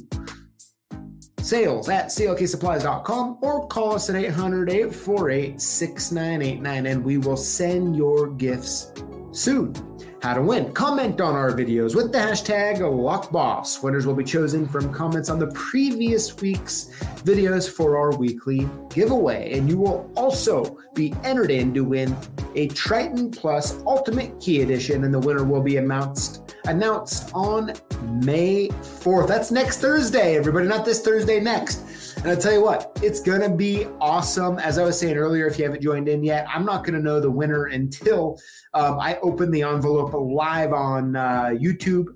sales 1.39 1.87
at 1.87 2.07
clksupplies.com 2.07 3.37
or 3.41 3.67
call 3.67 3.93
us 3.93 4.09
at 4.09 4.15
800 4.15 4.71
848 4.71 5.61
6989 5.61 6.85
and 6.87 7.03
we 7.03 7.19
will 7.19 7.37
send 7.37 7.95
your 7.95 8.31
gifts 8.31 8.91
soon 9.31 9.88
how 10.21 10.33
to 10.33 10.41
win. 10.41 10.73
Comment 10.73 11.19
on 11.21 11.35
our 11.35 11.51
videos 11.51 11.95
with 11.95 12.11
the 12.11 12.17
hashtag 12.17 12.79
LockBoss. 12.79 13.81
Winners 13.81 14.05
will 14.05 14.15
be 14.15 14.23
chosen 14.23 14.67
from 14.67 14.93
comments 14.93 15.29
on 15.29 15.39
the 15.39 15.47
previous 15.47 16.35
week's 16.41 16.91
videos 17.23 17.69
for 17.69 17.97
our 17.97 18.15
weekly 18.17 18.69
giveaway. 18.89 19.57
And 19.57 19.69
you 19.69 19.77
will 19.77 20.11
also 20.15 20.77
be 20.93 21.13
entered 21.23 21.51
in 21.51 21.73
to 21.73 21.83
win 21.83 22.15
a 22.55 22.67
Triton 22.67 23.31
Plus 23.31 23.81
Ultimate 23.85 24.39
Key 24.41 24.61
Edition, 24.61 25.03
and 25.03 25.13
the 25.13 25.19
winner 25.19 25.43
will 25.43 25.63
be 25.63 25.77
announced 25.77 26.55
announced 26.65 27.31
on 27.33 27.73
May 28.01 28.69
4th. 28.69 29.27
That's 29.27 29.51
next 29.51 29.79
Thursday, 29.79 30.35
everybody, 30.37 30.67
not 30.67 30.85
this 30.85 31.01
Thursday, 31.01 31.39
next. 31.39 32.17
And 32.17 32.27
I'll 32.27 32.37
tell 32.37 32.53
you 32.53 32.61
what, 32.61 32.99
it's 33.01 33.21
going 33.21 33.41
to 33.41 33.49
be 33.49 33.85
awesome. 34.01 34.59
As 34.59 34.77
I 34.77 34.83
was 34.83 34.99
saying 34.99 35.15
earlier, 35.15 35.47
if 35.47 35.57
you 35.57 35.63
haven't 35.63 35.81
joined 35.81 36.09
in 36.09 36.23
yet, 36.23 36.45
I'm 36.49 36.65
not 36.65 36.83
going 36.83 36.95
to 36.95 37.01
know 37.01 37.19
the 37.19 37.31
winner 37.31 37.65
until 37.65 38.39
um, 38.73 38.99
I 38.99 39.17
open 39.21 39.51
the 39.51 39.61
envelope 39.63 40.13
live 40.13 40.73
on 40.73 41.15
uh, 41.15 41.51
YouTube 41.53 42.07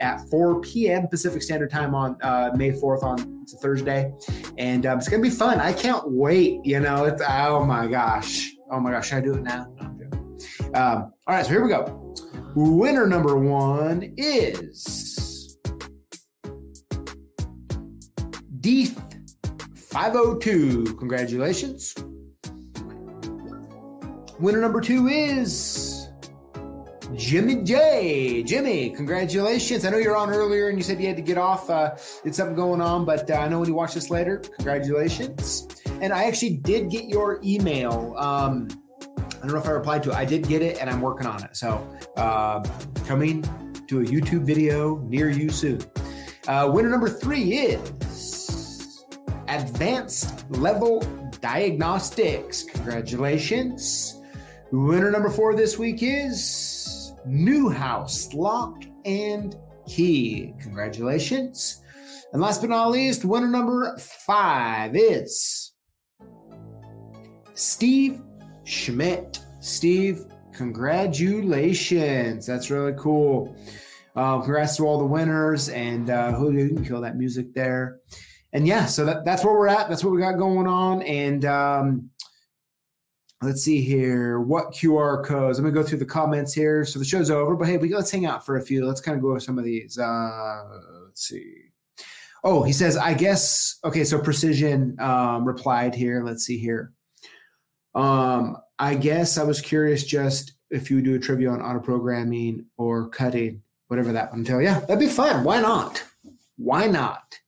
at 0.00 0.20
4 0.30 0.60
p.m. 0.62 1.06
Pacific 1.08 1.42
Standard 1.42 1.70
Time 1.70 1.94
on 1.94 2.16
uh, 2.22 2.50
May 2.56 2.72
4th 2.72 3.02
on 3.02 3.40
it's 3.42 3.54
a 3.54 3.58
Thursday. 3.58 4.12
And 4.58 4.86
um, 4.86 4.98
it's 4.98 5.08
going 5.08 5.22
to 5.22 5.28
be 5.28 5.34
fun. 5.34 5.60
I 5.60 5.72
can't 5.72 6.10
wait. 6.10 6.64
You 6.64 6.80
know, 6.80 7.04
it's, 7.04 7.22
oh 7.26 7.64
my 7.64 7.86
gosh. 7.86 8.50
Oh 8.70 8.80
my 8.80 8.90
gosh. 8.90 9.08
Should 9.08 9.18
I 9.18 9.20
do 9.20 9.34
it 9.34 9.42
now? 9.42 9.72
No, 9.80 9.92
um, 10.74 11.12
all 11.26 11.34
right, 11.34 11.44
so 11.44 11.50
here 11.50 11.62
we 11.62 11.68
go. 11.68 12.14
Winner 12.54 13.06
number 13.06 13.36
one 13.36 14.14
is 14.16 15.11
Deeth 18.62 18.96
502. 19.74 20.94
Congratulations. 20.94 21.96
Winner 24.38 24.60
number 24.60 24.80
two 24.80 25.08
is 25.08 26.08
Jimmy 27.16 27.56
J. 27.64 28.44
Jimmy, 28.44 28.90
congratulations. 28.90 29.84
I 29.84 29.90
know 29.90 29.98
you're 29.98 30.16
on 30.16 30.30
earlier 30.30 30.68
and 30.68 30.78
you 30.78 30.84
said 30.84 31.00
you 31.00 31.08
had 31.08 31.16
to 31.16 31.22
get 31.22 31.38
off. 31.38 31.68
Uh, 31.68 31.96
it's 32.24 32.36
something 32.36 32.54
going 32.54 32.80
on, 32.80 33.04
but 33.04 33.28
uh, 33.28 33.34
I 33.34 33.48
know 33.48 33.58
when 33.58 33.68
you 33.68 33.74
watch 33.74 33.94
this 33.94 34.10
later, 34.10 34.38
congratulations. 34.38 35.66
And 36.00 36.12
I 36.12 36.24
actually 36.24 36.56
did 36.58 36.88
get 36.88 37.06
your 37.06 37.40
email. 37.42 38.14
Um, 38.16 38.68
I 39.10 39.38
don't 39.40 39.48
know 39.48 39.58
if 39.58 39.66
I 39.66 39.72
replied 39.72 40.04
to 40.04 40.10
it. 40.10 40.14
I 40.14 40.24
did 40.24 40.46
get 40.46 40.62
it 40.62 40.78
and 40.80 40.88
I'm 40.88 41.00
working 41.00 41.26
on 41.26 41.42
it. 41.42 41.56
So, 41.56 41.84
uh, 42.16 42.62
coming 43.06 43.42
to 43.88 44.02
a 44.02 44.04
YouTube 44.04 44.44
video 44.44 44.98
near 45.08 45.28
you 45.28 45.50
soon. 45.50 45.80
Uh, 46.46 46.70
winner 46.72 46.88
number 46.88 47.08
three 47.08 47.52
is 47.54 48.41
Advanced 49.52 50.50
Level 50.52 51.00
Diagnostics. 51.42 52.62
Congratulations. 52.62 54.18
Winner 54.70 55.10
number 55.10 55.28
four 55.28 55.54
this 55.54 55.78
week 55.78 55.98
is 56.00 57.12
Newhouse 57.26 58.32
Lock 58.32 58.82
and 59.04 59.54
Key. 59.86 60.54
Congratulations. 60.58 61.82
And 62.32 62.40
last 62.40 62.62
but 62.62 62.70
not 62.70 62.92
least, 62.92 63.26
winner 63.26 63.46
number 63.46 63.94
five 63.98 64.96
is 64.96 65.72
Steve 67.52 68.22
Schmidt. 68.64 69.38
Steve, 69.60 70.24
congratulations. 70.54 72.46
That's 72.46 72.70
really 72.70 72.94
cool. 72.98 73.54
Um, 74.16 74.40
congrats 74.40 74.76
to 74.78 74.86
all 74.86 74.98
the 74.98 75.04
winners. 75.04 75.68
And 75.68 76.08
uh, 76.08 76.32
Julio, 76.32 76.64
you 76.64 76.74
can 76.74 76.86
kill 76.86 77.02
that 77.02 77.18
music 77.18 77.52
there. 77.52 77.98
And 78.52 78.66
yeah, 78.66 78.86
so 78.86 79.04
that, 79.06 79.24
that's 79.24 79.44
where 79.44 79.54
we're 79.54 79.68
at. 79.68 79.88
That's 79.88 80.04
what 80.04 80.12
we 80.12 80.20
got 80.20 80.32
going 80.38 80.66
on. 80.66 81.02
And 81.02 81.44
um, 81.44 82.10
let's 83.40 83.62
see 83.62 83.80
here. 83.80 84.40
What 84.40 84.72
QR 84.72 85.24
codes? 85.24 85.58
I'm 85.58 85.64
to 85.64 85.70
go 85.70 85.82
through 85.82 85.98
the 85.98 86.04
comments 86.04 86.52
here. 86.52 86.84
So 86.84 86.98
the 86.98 87.04
show's 87.04 87.30
over, 87.30 87.56
but 87.56 87.66
hey, 87.66 87.78
we, 87.78 87.94
let's 87.94 88.10
hang 88.10 88.26
out 88.26 88.44
for 88.44 88.56
a 88.56 88.62
few. 88.62 88.86
Let's 88.86 89.00
kind 89.00 89.16
of 89.16 89.22
go 89.22 89.30
over 89.30 89.40
some 89.40 89.58
of 89.58 89.64
these. 89.64 89.98
Uh, 89.98 90.64
let's 91.04 91.26
see. 91.26 91.54
Oh, 92.44 92.62
he 92.62 92.72
says, 92.72 92.96
I 92.96 93.14
guess, 93.14 93.78
okay, 93.84 94.04
so 94.04 94.18
Precision 94.18 94.98
um, 95.00 95.44
replied 95.44 95.94
here. 95.94 96.22
Let's 96.24 96.44
see 96.44 96.58
here. 96.58 96.92
Um, 97.94 98.56
I 98.78 98.96
guess 98.96 99.38
I 99.38 99.44
was 99.44 99.60
curious 99.60 100.04
just 100.04 100.54
if 100.70 100.90
you 100.90 100.96
would 100.96 101.04
do 101.04 101.14
a 101.14 101.18
trivia 101.18 101.50
on 101.50 101.62
auto 101.62 101.78
programming 101.78 102.66
or 102.76 103.08
cutting, 103.08 103.62
whatever 103.88 104.12
that 104.12 104.32
one 104.32 104.44
tell. 104.44 104.60
Yeah, 104.60 104.80
that'd 104.80 104.98
be 104.98 105.06
fun. 105.06 105.44
Why 105.44 105.60
not? 105.60 106.02
Why 106.56 106.86
not? 106.86 107.38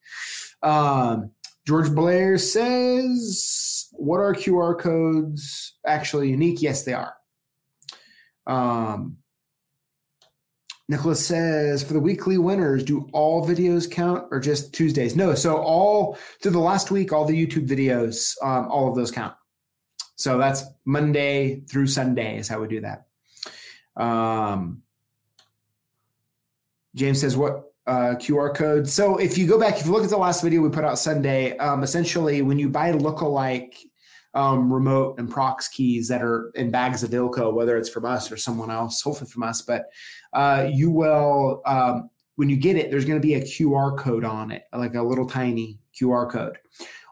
Um, 0.65 1.31
George 1.67 1.91
Blair 1.91 2.39
says, 2.39 3.89
"What 3.93 4.19
are 4.19 4.35
QR 4.35 4.79
codes 4.79 5.79
actually 5.87 6.31
unique?" 6.31 6.63
Yes, 6.63 6.85
they 6.85 6.95
are. 6.95 7.15
Um, 8.47 9.19
Nicholas 10.89 11.27
says, 11.27 11.83
for 11.83 11.95
the 11.95 12.01
weekly 12.01 12.37
winners, 12.37 12.85
do 12.85 13.09
all 13.13 13.47
videos 13.47 13.91
count 13.91 14.27
or 14.31 14.39
just 14.39 14.75
Tuesdays? 14.75 15.17
No. 15.17 15.35
So 15.35 15.57
all 15.57 16.19
through 16.43 16.53
the 16.53 16.59
last 16.59 16.91
week, 16.91 17.13
all 17.13 17.25
the 17.25 17.47
YouTube 17.47 17.67
videos, 17.67 18.35
um, 18.43 18.69
all 18.69 18.89
of 18.89 18.95
those 18.95 19.11
count. 19.11 19.35
So 20.17 20.37
that's 20.39 20.63
Monday 20.85 21.61
through 21.71 21.87
Sunday 21.87 22.39
is 22.39 22.49
how 22.49 22.61
we 22.61 22.69
do 22.69 22.83
that. 22.83 23.07
Um, 23.97 24.83
James 26.95 27.21
says, 27.21 27.37
what 27.37 27.73
uh, 27.87 28.15
QR 28.17 28.55
code? 28.55 28.89
So 28.89 29.17
if 29.17 29.37
you 29.37 29.47
go 29.47 29.59
back, 29.59 29.79
if 29.79 29.87
you 29.87 29.93
look 29.93 30.05
at 30.05 30.11
the 30.11 30.17
last 30.17 30.43
video 30.43 30.61
we 30.61 30.71
put 30.71 30.85
out 30.85 30.99
Sunday, 30.99 31.57
um, 31.59 31.83
essentially 31.83 32.43
when 32.43 32.59
you 32.59 32.69
buy 32.69 32.93
lookalike 32.93 33.77
um, 34.35 34.73
remote 34.73 35.19
and 35.19 35.31
prox 35.31 35.69
keys 35.69 36.09
that 36.09 36.23
are 36.23 36.51
in 36.55 36.71
bags 36.71 37.03
of 37.03 37.11
Ilco, 37.11 37.53
whether 37.53 37.77
it's 37.77 37.89
from 37.89 38.05
us 38.05 38.33
or 38.33 38.37
someone 38.37 38.71
else, 38.71 39.01
hopefully 39.01 39.31
from 39.31 39.45
us, 39.45 39.63
but 39.63 39.87
uh, 40.33 40.69
you 40.73 40.91
will, 40.91 41.63
um, 41.67 42.11
when 42.37 42.49
you 42.49 42.57
get 42.57 42.77
it, 42.77 42.91
there's 42.91 43.05
going 43.05 43.21
to 43.21 43.27
be 43.27 43.35
a 43.35 43.41
QR 43.41 43.97
code 43.97 44.25
on 44.25 44.51
it, 44.51 44.65
like 44.73 44.95
a 44.95 45.03
little 45.03 45.27
tiny 45.27 45.79
QR 45.95 46.29
code 46.29 46.59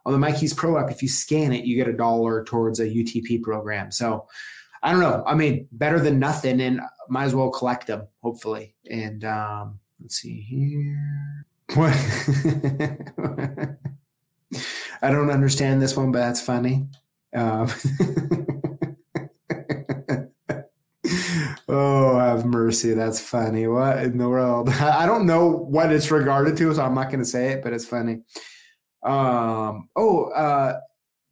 on 0.05 0.19
the 0.19 0.27
MyKeys 0.27 0.57
Pro 0.57 0.79
app, 0.79 0.91
if 0.91 1.03
you 1.03 1.09
scan 1.09 1.53
it, 1.53 1.65
you 1.65 1.77
get 1.77 1.89
a 1.89 1.93
dollar 1.93 2.45
towards 2.45 2.81
a 2.81 2.87
UTP 2.87 3.43
program. 3.43 3.91
So 3.91 4.27
I 4.83 4.91
don't 4.91 5.01
know. 5.01 5.23
I 5.27 5.35
mean, 5.35 5.69
better 5.73 6.01
than 6.01 6.19
nothing, 6.19 6.61
and 6.61 6.81
might 7.09 7.25
as 7.25 7.35
well 7.35 7.51
collect 7.51 7.87
them, 7.87 8.09
hopefully. 8.21 8.75
And 8.91 9.25
um, 9.25 9.79
let's 10.03 10.17
see 10.17 10.41
here. 10.41 11.47
What? 11.75 11.95
I 15.01 15.11
don't 15.11 15.31
understand 15.31 15.81
this 15.81 15.97
one, 15.97 16.13
but 16.13 16.19
that's 16.19 16.43
funny. 16.43 16.87
Um, 17.35 17.69
oh, 21.69 22.19
have 22.19 22.45
mercy. 22.45 22.93
That's 22.95 23.21
funny. 23.21 23.69
What 23.69 23.99
in 23.99 24.19
the 24.19 24.29
world? 24.29 24.69
I 24.69 25.07
don't 25.07 25.27
know 25.27 25.49
what 25.49 25.93
it's 25.93 26.11
regarded 26.11 26.57
to, 26.59 26.75
so 26.75 26.83
I'm 26.83 26.95
not 26.95 27.11
going 27.11 27.21
to 27.21 27.25
say 27.25 27.53
it, 27.53 27.63
but 27.63 27.73
it's 27.73 27.87
funny. 27.87 28.23
Um, 29.03 29.89
oh, 29.97 30.27
uh, 30.35 30.79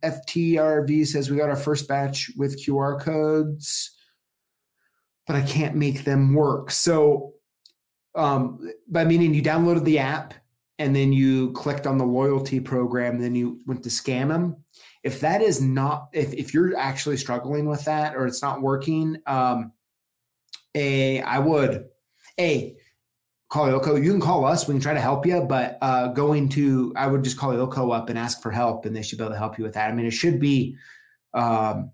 FTRV 0.02 1.06
says 1.06 1.30
we 1.30 1.37
got 1.37 1.50
our 1.50 1.56
first 1.56 1.87
batch 1.87 2.30
with 2.37 2.64
QR 2.64 2.98
codes, 3.00 3.90
but 5.26 5.37
I 5.37 5.42
can't 5.42 5.76
make 5.76 6.04
them 6.04 6.35
work. 6.35 6.70
So, 6.70 7.35
um, 8.14 8.70
by 8.88 9.05
meaning 9.05 9.35
you 9.35 9.42
downloaded 9.42 9.85
the 9.85 9.99
app 9.99 10.35
and 10.79 10.94
then 10.96 11.12
you 11.12 11.53
clicked 11.53 11.87
on 11.87 11.99
the 11.99 12.05
loyalty 12.05 12.61
program, 12.61 13.18
then 13.18 13.35
you 13.35 13.61
went 13.66 13.83
to 13.83 13.90
scan 13.90 14.29
them. 14.29 14.57
If 15.03 15.20
that 15.20 15.42
is 15.42 15.61
not, 15.61 16.09
if, 16.12 16.33
if 16.33 16.55
you're 16.55 16.77
actually 16.77 17.16
struggling 17.16 17.66
with 17.66 17.85
that 17.85 18.16
or 18.16 18.27
it's 18.27 18.42
not 18.42 18.62
working, 18.62 19.16
um, 19.27 19.73
a 20.75 21.20
I 21.20 21.38
would 21.38 21.87
a 22.38 22.77
call 23.51 23.66
Ilco. 23.66 24.03
You 24.03 24.12
can 24.12 24.20
call 24.20 24.44
us. 24.44 24.66
We 24.66 24.75
can 24.75 24.81
try 24.81 24.94
to 24.94 25.01
help 25.01 25.27
you, 25.27 25.42
but 25.42 25.77
uh, 25.83 26.09
going 26.09 26.49
to, 26.51 26.92
I 26.96 27.09
would 27.09 27.25
just 27.25 27.37
call 27.37 27.51
Ilco 27.51 27.94
up 27.94 28.09
and 28.09 28.18
ask 28.18 28.40
for 28.40 28.51
help, 28.51 28.87
and 28.87 28.96
they 28.96 29.03
should 29.03 29.18
be 29.18 29.25
able 29.25 29.35
to 29.35 29.38
help 29.38 29.59
you 29.59 29.64
with 29.64 29.75
that. 29.75 29.90
I 29.90 29.94
mean, 29.94 30.07
it 30.07 30.12
should 30.12 30.40
be, 30.40 30.77
um, 31.35 31.90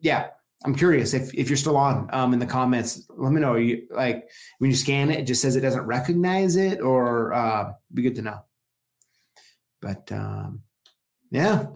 yeah. 0.00 0.30
I'm 0.64 0.74
curious 0.74 1.14
if 1.14 1.32
if 1.34 1.48
you're 1.48 1.56
still 1.56 1.76
on 1.76 2.08
um, 2.12 2.32
in 2.32 2.38
the 2.38 2.46
comments. 2.46 3.08
Let 3.10 3.32
me 3.32 3.40
know. 3.40 3.54
You 3.54 3.86
like 3.90 4.28
when 4.58 4.70
you 4.70 4.76
scan 4.76 5.10
it, 5.10 5.20
it 5.20 5.26
just 5.26 5.40
says 5.40 5.56
it 5.56 5.60
doesn't 5.60 5.86
recognize 5.86 6.56
it, 6.56 6.80
or 6.80 7.32
uh, 7.32 7.72
be 7.94 8.02
good 8.02 8.16
to 8.16 8.22
know. 8.22 8.40
But 9.80 10.10
um, 10.10 10.62
yeah, 11.30 11.66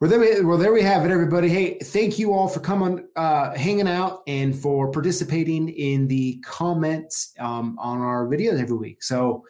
well, 0.00 0.08
there 0.08 0.18
we, 0.18 0.40
well, 0.40 0.56
there 0.56 0.72
we 0.72 0.80
have 0.80 1.04
it, 1.04 1.10
everybody. 1.10 1.50
Hey, 1.50 1.78
thank 1.78 2.18
you 2.18 2.32
all 2.32 2.48
for 2.48 2.60
coming, 2.60 3.06
uh, 3.16 3.54
hanging 3.54 3.86
out, 3.86 4.22
and 4.26 4.56
for 4.56 4.90
participating 4.90 5.68
in 5.68 6.08
the 6.08 6.38
comments 6.42 7.34
um, 7.38 7.78
on 7.78 8.00
our 8.00 8.26
videos 8.26 8.58
every 8.58 8.78
week. 8.78 9.02
So, 9.02 9.44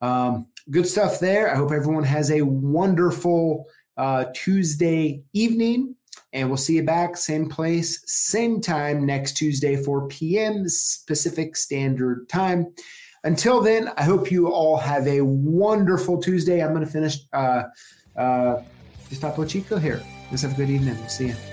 um, 0.00 0.48
good 0.72 0.88
stuff 0.88 1.20
there. 1.20 1.52
I 1.52 1.54
hope 1.54 1.70
everyone 1.70 2.02
has 2.02 2.32
a 2.32 2.42
wonderful 2.42 3.66
uh, 3.96 4.24
Tuesday 4.34 5.22
evening, 5.34 5.94
and 6.32 6.48
we'll 6.48 6.56
see 6.56 6.76
you 6.76 6.82
back 6.82 7.16
same 7.16 7.48
place, 7.48 8.02
same 8.06 8.60
time 8.60 9.04
next 9.04 9.36
Tuesday, 9.36 9.76
4 9.76 10.08
p.m. 10.08 10.64
Pacific 11.06 11.56
Standard 11.56 12.28
Time. 12.28 12.72
Until 13.24 13.60
then, 13.60 13.88
I 13.96 14.02
hope 14.02 14.32
you 14.32 14.48
all 14.48 14.76
have 14.76 15.06
a 15.06 15.20
wonderful 15.20 16.20
Tuesday. 16.20 16.62
I'm 16.62 16.72
going 16.72 16.84
to 16.84 16.90
finish. 16.90 17.18
Uh, 17.32 17.64
uh, 18.16 18.62
Topo 19.20 19.44
Chico 19.44 19.76
here. 19.76 20.02
Let's 20.30 20.42
have 20.42 20.52
a 20.52 20.56
good 20.56 20.70
evening. 20.70 20.96
We'll 20.98 21.08
see 21.08 21.28
you. 21.28 21.51